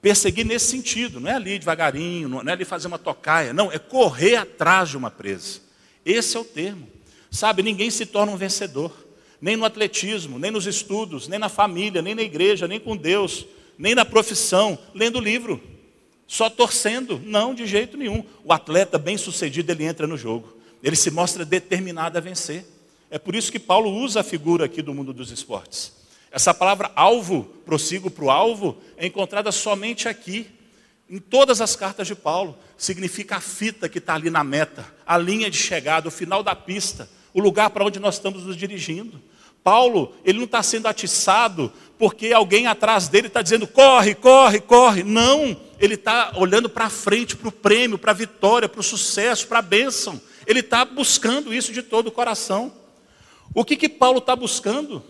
[0.02, 3.80] Perseguir nesse sentido, não é ali devagarinho, não é ali fazer uma tocaia, não, é
[3.80, 5.62] correr atrás de uma presa.
[6.06, 6.90] Esse é o termo.
[7.32, 8.92] Sabe, ninguém se torna um vencedor,
[9.40, 13.46] nem no atletismo, nem nos estudos, nem na família, nem na igreja, nem com Deus,
[13.78, 15.62] nem na profissão, lendo livro,
[16.28, 17.22] só torcendo.
[17.24, 18.24] Não, de jeito nenhum.
[18.44, 20.58] O atleta bem-sucedido, ele entra no jogo.
[20.82, 22.66] Ele se mostra determinado a vencer.
[23.10, 25.94] É por isso que Paulo usa a figura aqui do mundo dos esportes.
[26.32, 30.48] Essa palavra alvo, prossigo para o alvo, é encontrada somente aqui,
[31.08, 32.58] em todas as cartas de Paulo.
[32.76, 36.56] Significa a fita que está ali na meta, a linha de chegada, o final da
[36.56, 39.22] pista, o lugar para onde nós estamos nos dirigindo.
[39.64, 41.72] Paulo, ele não está sendo atiçado
[42.04, 45.04] porque alguém atrás dele está dizendo corre, corre, corre.
[45.04, 49.48] Não, ele está olhando para frente, para o prêmio, para a vitória, para o sucesso,
[49.48, 50.22] para a bênção.
[50.46, 52.74] Ele está buscando isso de todo o coração.
[53.56, 55.02] O que que Paulo está buscando?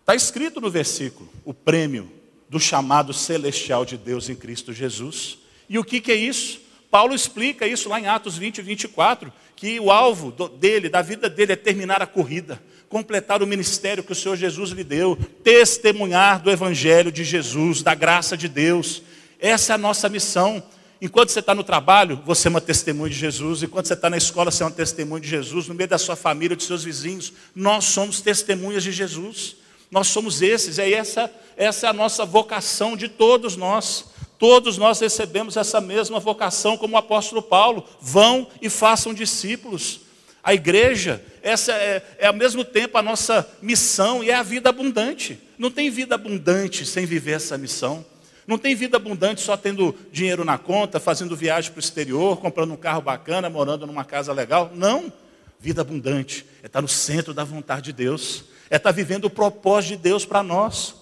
[0.00, 2.10] Está escrito no versículo, o prêmio
[2.48, 5.36] do chamado celestial de Deus em Cristo Jesus.
[5.68, 6.62] E o que, que é isso?
[6.90, 11.28] Paulo explica isso lá em Atos 20 e 24, que o alvo dele, da vida
[11.28, 12.58] dele, é terminar a corrida,
[12.92, 17.94] completar o ministério que o Senhor Jesus lhe deu, testemunhar do Evangelho de Jesus, da
[17.94, 19.02] graça de Deus.
[19.40, 20.62] Essa é a nossa missão.
[21.00, 23.62] Enquanto você está no trabalho, você é uma testemunha de Jesus.
[23.62, 25.68] Enquanto você está na escola, você é uma testemunha de Jesus.
[25.68, 29.56] No meio da sua família, dos seus vizinhos, nós somos testemunhas de Jesus.
[29.90, 30.76] Nós somos esses.
[30.76, 34.04] E essa, essa é a nossa vocação de todos nós.
[34.38, 37.88] Todos nós recebemos essa mesma vocação, como o apóstolo Paulo.
[38.02, 40.00] Vão e façam discípulos.
[40.44, 44.68] A igreja, essa é, é ao mesmo tempo a nossa missão e é a vida
[44.68, 45.38] abundante.
[45.58, 48.04] Não tem vida abundante sem viver essa missão.
[48.46, 52.72] Não tem vida abundante só tendo dinheiro na conta, fazendo viagem para o exterior, comprando
[52.72, 54.70] um carro bacana, morando numa casa legal.
[54.74, 55.12] Não.
[55.58, 59.90] Vida abundante é estar no centro da vontade de Deus, é estar vivendo o propósito
[59.90, 60.94] de Deus para nós.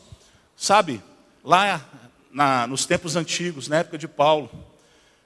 [0.55, 1.03] Sabe,
[1.43, 1.83] lá
[2.31, 4.51] na, nos tempos antigos, na época de Paulo,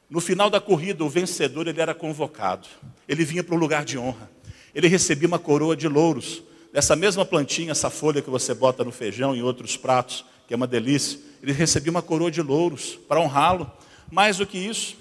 [0.08, 2.68] no final da corrida, o vencedor ele era convocado.
[3.08, 4.30] Ele vinha para um lugar de honra.
[4.75, 6.43] Ele recebia uma coroa de louros.
[6.72, 10.57] Dessa mesma plantinha, essa folha que você bota no feijão e outros pratos, que é
[10.57, 13.70] uma delícia ele recebia uma coroa de louros para honrá-lo.
[14.11, 14.97] Mais do que isso,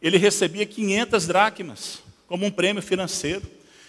[0.00, 3.42] ele recebia 500 dracmas como um prêmio financeiro.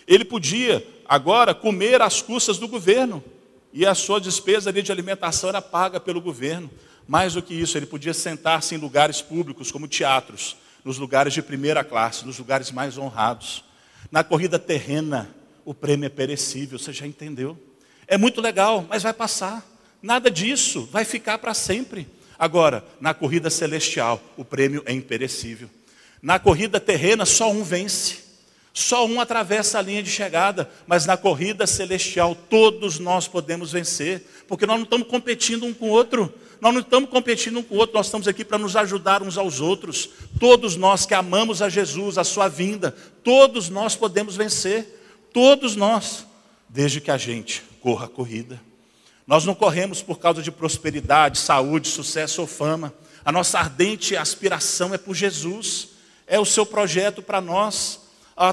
[0.05, 3.23] Ele podia agora comer às custas do governo
[3.71, 6.69] e a sua despesa de alimentação era paga pelo governo.
[7.07, 11.41] Mais do que isso, ele podia sentar-se em lugares públicos como teatros, nos lugares de
[11.41, 13.63] primeira classe, nos lugares mais honrados.
[14.11, 15.33] Na corrida terrena,
[15.63, 17.57] o prêmio é perecível, você já entendeu?
[18.05, 19.65] É muito legal, mas vai passar.
[20.01, 22.05] Nada disso vai ficar para sempre.
[22.37, 25.69] Agora, na corrida celestial, o prêmio é imperecível.
[26.21, 28.31] Na corrida terrena, só um vence.
[28.73, 34.25] Só um atravessa a linha de chegada, mas na corrida celestial todos nós podemos vencer,
[34.47, 37.73] porque nós não estamos competindo um com o outro, nós não estamos competindo um com
[37.73, 40.07] o outro, nós estamos aqui para nos ajudar uns aos outros.
[40.39, 46.23] Todos nós que amamos a Jesus, a sua vinda, todos nós podemos vencer, todos nós,
[46.69, 48.61] desde que a gente corra a corrida.
[49.25, 52.93] Nós não corremos por causa de prosperidade, saúde, sucesso ou fama.
[53.25, 55.89] A nossa ardente aspiração é por Jesus,
[56.27, 58.01] é o seu projeto para nós.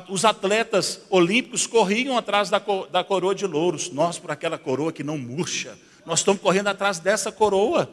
[0.08, 2.58] Os atletas olímpicos corriam atrás da,
[3.04, 5.76] coroa de louros, nós por aquela coroa que não murcha.
[6.08, 7.86] Nós estamos correndo atrás dessa coroa.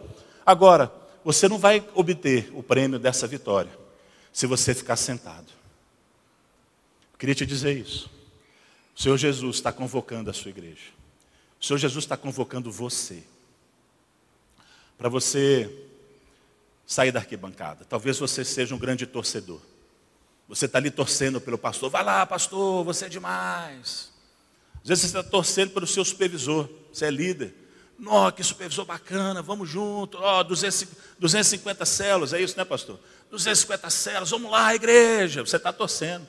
[0.45, 0.89] Agora,
[1.21, 3.71] você não vai obter o prêmio dessa vitória
[4.31, 5.47] se você ficar sentado.
[7.11, 8.09] Eu queria te dizer isso.
[8.95, 10.93] O Senhor Jesus está convocando a sua igreja.
[11.59, 13.21] O Senhor Jesus está convocando você.
[14.97, 15.69] Para você
[16.87, 17.83] sair da arquibancada.
[17.83, 19.59] Talvez você seja um grande torcedor.
[20.47, 21.89] Você está ali torcendo pelo pastor.
[21.89, 24.09] Vai lá, pastor, você é demais.
[24.81, 26.69] Às vezes você está torcendo pelo seu supervisor.
[26.93, 27.64] Você é líder.
[27.97, 30.17] Nó, que supervisor bacana, vamos junto.
[30.17, 32.99] Ó, 250 células, é isso, né, pastor?
[33.31, 35.45] 250 células, vamos lá, igreja.
[35.45, 36.27] Você está torcendo.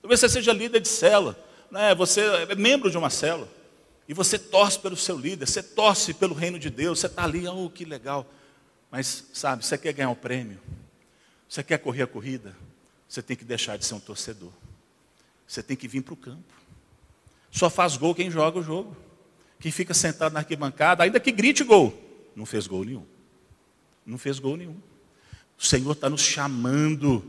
[0.00, 1.38] Talvez você seja líder de célula,
[1.70, 1.94] né?
[1.94, 3.48] você é membro de uma célula.
[4.08, 7.46] E você torce pelo seu líder, você torce pelo reino de Deus, você está ali,
[7.46, 8.26] oh, que legal.
[8.90, 10.60] Mas, sabe, você quer ganhar um prêmio,
[11.48, 12.54] você quer correr a corrida,
[13.08, 14.52] você tem que deixar de ser um torcedor.
[15.46, 16.52] Você tem que vir para o campo.
[17.50, 18.96] Só faz gol quem joga o jogo.
[19.62, 21.98] Quem fica sentado na arquibancada, ainda que grite gol,
[22.36, 23.06] não fez gol nenhum.
[24.04, 24.76] Não fez gol nenhum.
[25.58, 27.24] O Senhor está nos chamando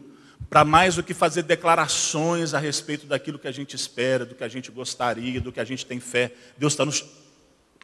[0.49, 4.43] para mais do que fazer declarações a respeito daquilo que a gente espera, do que
[4.43, 6.33] a gente gostaria, do que a gente tem fé.
[6.57, 7.05] Deus está nos,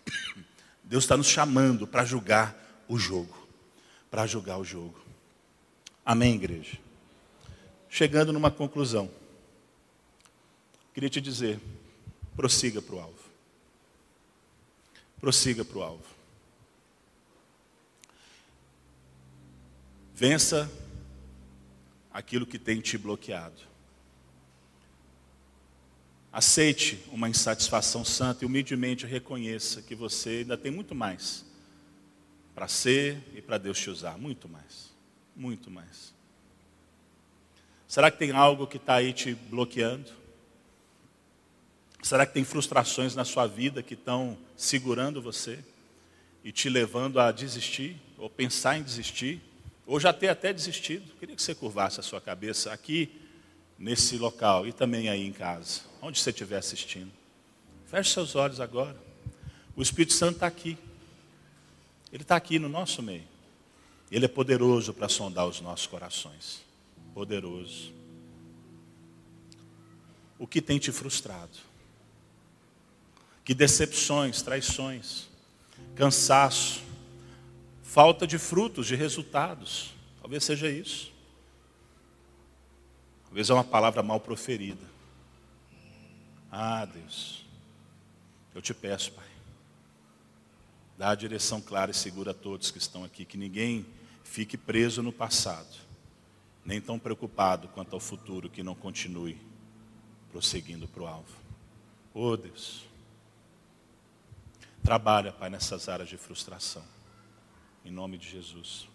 [0.84, 3.48] Deus está nos chamando para julgar o jogo.
[4.12, 5.00] Para julgar o jogo.
[6.04, 6.78] Amém, igreja?
[7.90, 9.10] chegando numa conclusão.
[10.94, 11.60] Queria te dizer,
[12.36, 13.19] prossiga para o alvo.
[15.20, 16.06] Prossiga para o alvo.
[20.16, 20.70] Vença
[22.12, 23.62] aquilo que tem te bloqueado.
[26.32, 31.46] Aceite uma insatisfação santa e humildemente reconheça que você ainda tem muito mais
[32.54, 34.18] para ser e para Deus te usar.
[34.18, 34.92] Muito mais.
[35.36, 36.14] Muito mais.
[37.88, 40.19] Será que tem algo que está aí te bloqueando?
[42.02, 45.60] Será que tem frustrações na sua vida que estão segurando você
[46.44, 49.42] e te levando a desistir, ou pensar em desistir,
[49.86, 51.14] ou já ter até desistido?
[51.20, 53.10] Queria que você curvasse a sua cabeça aqui,
[53.78, 57.12] nesse local, e também aí em casa, onde você estiver assistindo.
[57.86, 58.96] Feche seus olhos agora.
[59.76, 60.78] O Espírito Santo está aqui.
[62.12, 63.28] Ele está aqui no nosso meio.
[64.12, 66.70] Ele é poderoso para sondar os nossos corações
[67.20, 67.92] poderoso.
[70.38, 71.69] O que tem te frustrado?
[73.50, 75.28] Que decepções, traições,
[75.96, 76.84] cansaço,
[77.82, 79.96] falta de frutos, de resultados.
[80.22, 81.12] Talvez seja isso.
[83.24, 84.86] Talvez é uma palavra mal proferida.
[86.52, 87.44] Ah, Deus,
[88.54, 89.26] eu te peço, Pai,
[90.96, 93.84] dá a direção clara e segura a todos que estão aqui, que ninguém
[94.24, 95.76] fique preso no passado
[96.64, 99.42] nem tão preocupado quanto ao futuro que não continue
[100.32, 101.36] prosseguindo para o alvo.
[102.14, 102.88] Oh Deus,
[104.84, 106.84] trabalha, Pai, nessas áreas de frustração,
[107.86, 108.88] em nome de Jesus.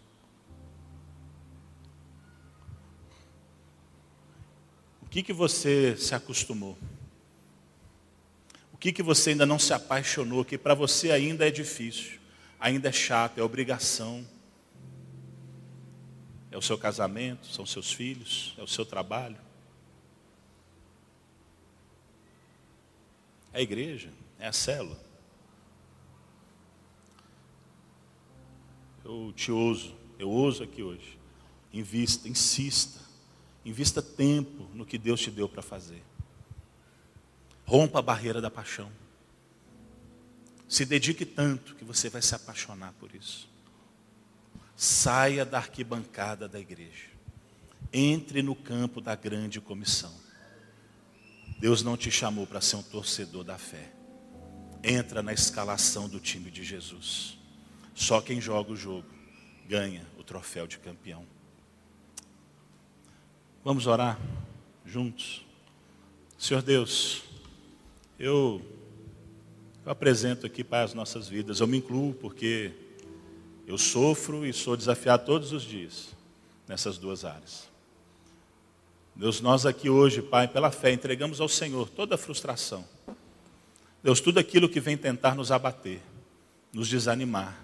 [5.03, 6.77] O que, que você se acostumou?
[8.73, 12.19] O que, que você ainda não se apaixonou, que para você ainda é difícil,
[12.59, 14.27] ainda é chato, é obrigação?
[16.51, 19.37] É o seu casamento, são seus filhos, é o seu trabalho.
[23.53, 25.14] É a igreja, é a célula.
[29.05, 31.19] Eu te ouso, eu ouso aqui hoje.
[31.73, 33.01] Invista, insista,
[33.65, 36.03] invista tempo no que Deus te deu para fazer.
[37.67, 38.91] Rompa a barreira da paixão.
[40.67, 43.49] Se dedique tanto que você vai se apaixonar por isso.
[44.75, 47.09] Saia da arquibancada da igreja.
[47.93, 50.13] Entre no campo da grande comissão.
[51.59, 53.93] Deus não te chamou para ser um torcedor da fé.
[54.83, 57.39] Entra na escalação do time de Jesus.
[57.95, 59.07] Só quem joga o jogo
[59.67, 61.25] ganha o troféu de campeão.
[63.65, 64.19] Vamos orar
[64.85, 65.45] juntos.
[66.37, 67.23] Senhor Deus,
[68.19, 68.61] eu,
[69.85, 72.73] eu apresento aqui para as nossas vidas, eu me incluo porque
[73.67, 76.15] eu sofro e sou desafiado todos os dias
[76.69, 77.69] nessas duas áreas.
[79.17, 82.85] Deus, nós aqui hoje, Pai, pela fé, entregamos ao Senhor toda a frustração.
[84.03, 86.03] Deus, tudo aquilo que vem tentar nos abater,
[86.73, 87.64] nos desanimar.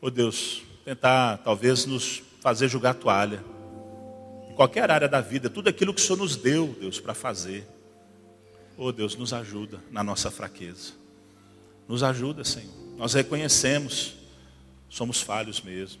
[0.00, 3.44] Oh Deus, tentar talvez nos fazer jogar toalha.
[4.50, 7.66] Em qualquer área da vida, tudo aquilo que o Senhor nos deu, Deus, para fazer.
[8.76, 10.92] Oh Deus, nos ajuda na nossa fraqueza.
[11.88, 12.72] Nos ajuda, Senhor.
[12.96, 14.14] Nós reconhecemos,
[14.88, 16.00] somos falhos mesmo.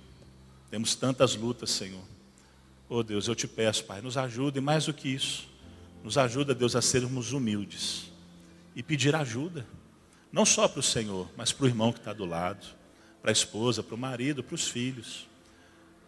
[0.70, 2.02] Temos tantas lutas, Senhor.
[2.88, 5.48] Oh Deus, eu te peço, Pai, nos ajude, e mais do que isso,
[6.04, 8.10] nos ajuda, Deus, a sermos humildes
[8.74, 9.66] e pedir ajuda,
[10.30, 12.77] não só para o Senhor, mas para o irmão que está do lado,
[13.28, 15.28] para a esposa, para o marido, para os filhos.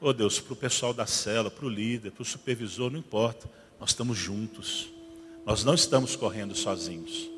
[0.01, 3.47] Oh Deus, para o pessoal da cela, para o líder, para o supervisor, não importa,
[3.79, 4.89] nós estamos juntos,
[5.45, 7.29] nós não estamos correndo sozinhos.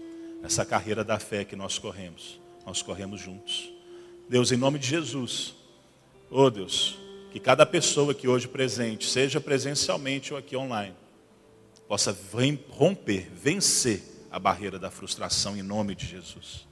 [0.41, 3.72] Essa carreira da fé que nós corremos, nós corremos juntos.
[4.28, 5.53] Deus, em nome de Jesus,
[6.30, 6.97] oh Deus,
[7.33, 10.95] que cada pessoa aqui hoje presente, seja presencialmente ou aqui online,
[11.89, 12.16] possa
[12.70, 16.70] romper, vencer a barreira da frustração em nome de Jesus.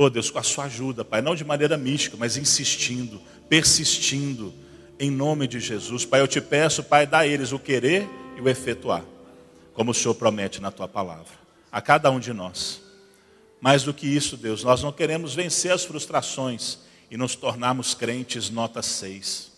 [0.00, 4.54] Oh Deus, com a sua ajuda, Pai, não de maneira mística, mas insistindo, persistindo,
[4.96, 6.04] em nome de Jesus.
[6.04, 9.04] Pai, eu te peço, Pai, dá a eles o querer e o efetuar,
[9.74, 11.32] como o Senhor promete na tua palavra,
[11.72, 12.80] a cada um de nós.
[13.60, 16.78] Mais do que isso, Deus, nós não queremos vencer as frustrações
[17.10, 19.50] e nos tornarmos crentes nota 6.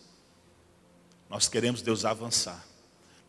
[1.28, 2.66] Nós queremos, Deus, avançar.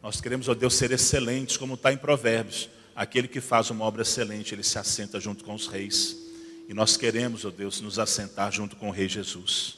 [0.01, 2.69] Nós queremos, ó Deus, ser excelentes, como está em Provérbios.
[2.95, 6.30] Aquele que faz uma obra excelente, ele se assenta junto com os reis.
[6.71, 9.75] E nós queremos, ó Deus, nos assentar junto com o Rei Jesus.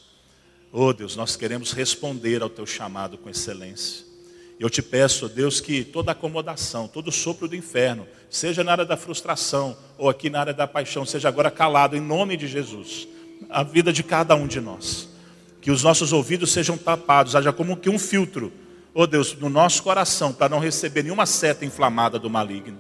[0.72, 4.06] Oh Deus, nós queremos responder ao teu chamado com excelência.
[4.60, 8.96] Eu te peço, Deus, que toda acomodação, todo sopro do inferno, seja na área da
[8.96, 13.08] frustração ou aqui na área da paixão, seja agora calado em nome de Jesus.
[13.50, 15.10] A vida de cada um de nós.
[15.62, 18.54] Que os nossos ouvidos sejam tapados, haja como que um filtro,
[18.94, 22.78] oh Deus, no nosso coração, para não receber nenhuma seta inflamada do maligno.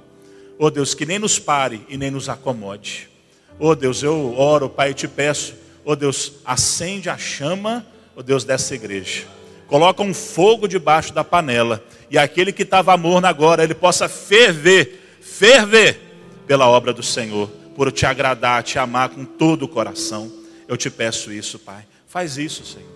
[0.59, 3.11] Oh Deus, que nem nos pare e nem nos acomode.
[3.59, 7.85] Oh Deus, eu oro, Pai, e te peço, oh Deus, acende a chama,
[8.15, 9.25] oh Deus, dessa igreja
[9.73, 15.17] coloca um fogo debaixo da panela, e aquele que estava morno agora, ele possa ferver,
[15.19, 15.99] ferver
[16.45, 20.31] pela obra do Senhor, por te agradar, te amar com todo o coração.
[20.67, 21.87] Eu te peço isso, Pai.
[22.05, 22.87] Faz isso, Senhor.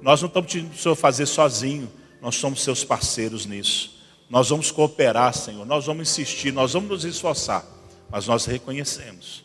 [0.00, 1.90] Nós não estamos pedindo para o Senhor fazer sozinho,
[2.20, 4.00] nós somos seus parceiros nisso.
[4.30, 7.66] Nós vamos cooperar, Senhor, nós vamos insistir, nós vamos nos esforçar,
[8.08, 9.42] mas nós reconhecemos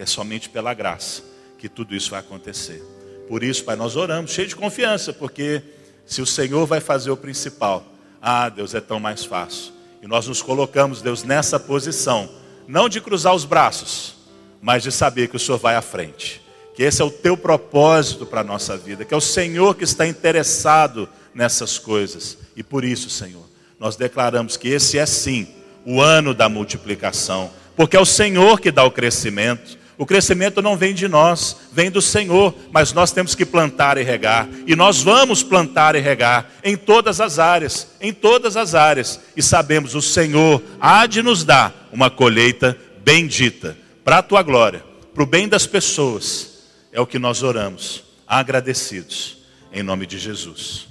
[0.00, 1.22] que é somente pela graça
[1.58, 2.82] que tudo isso vai acontecer.
[3.28, 5.60] Por isso, Pai, nós oramos, cheio de confiança, porque
[6.06, 7.84] se o Senhor vai fazer o principal,
[8.18, 9.74] ah, Deus, é tão mais fácil.
[10.00, 12.30] E nós nos colocamos, Deus, nessa posição,
[12.66, 14.14] não de cruzar os braços,
[14.62, 16.40] mas de saber que o Senhor vai à frente.
[16.74, 19.84] Que esse é o teu propósito para a nossa vida, que é o Senhor que
[19.84, 22.38] está interessado nessas coisas.
[22.56, 23.44] E por isso, Senhor,
[23.78, 25.46] nós declaramos que esse é sim
[25.84, 29.78] o ano da multiplicação, porque é o Senhor que dá o crescimento.
[30.00, 34.02] O crescimento não vem de nós, vem do Senhor, mas nós temos que plantar e
[34.02, 34.48] regar.
[34.66, 39.20] E nós vamos plantar e regar em todas as áreas, em todas as áreas.
[39.36, 44.82] E sabemos, o Senhor há de nos dar uma colheita bendita, para a tua glória,
[45.12, 46.62] para o bem das pessoas.
[46.90, 49.36] É o que nós oramos, agradecidos,
[49.70, 50.88] em nome de Jesus.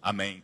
[0.00, 0.40] Amém.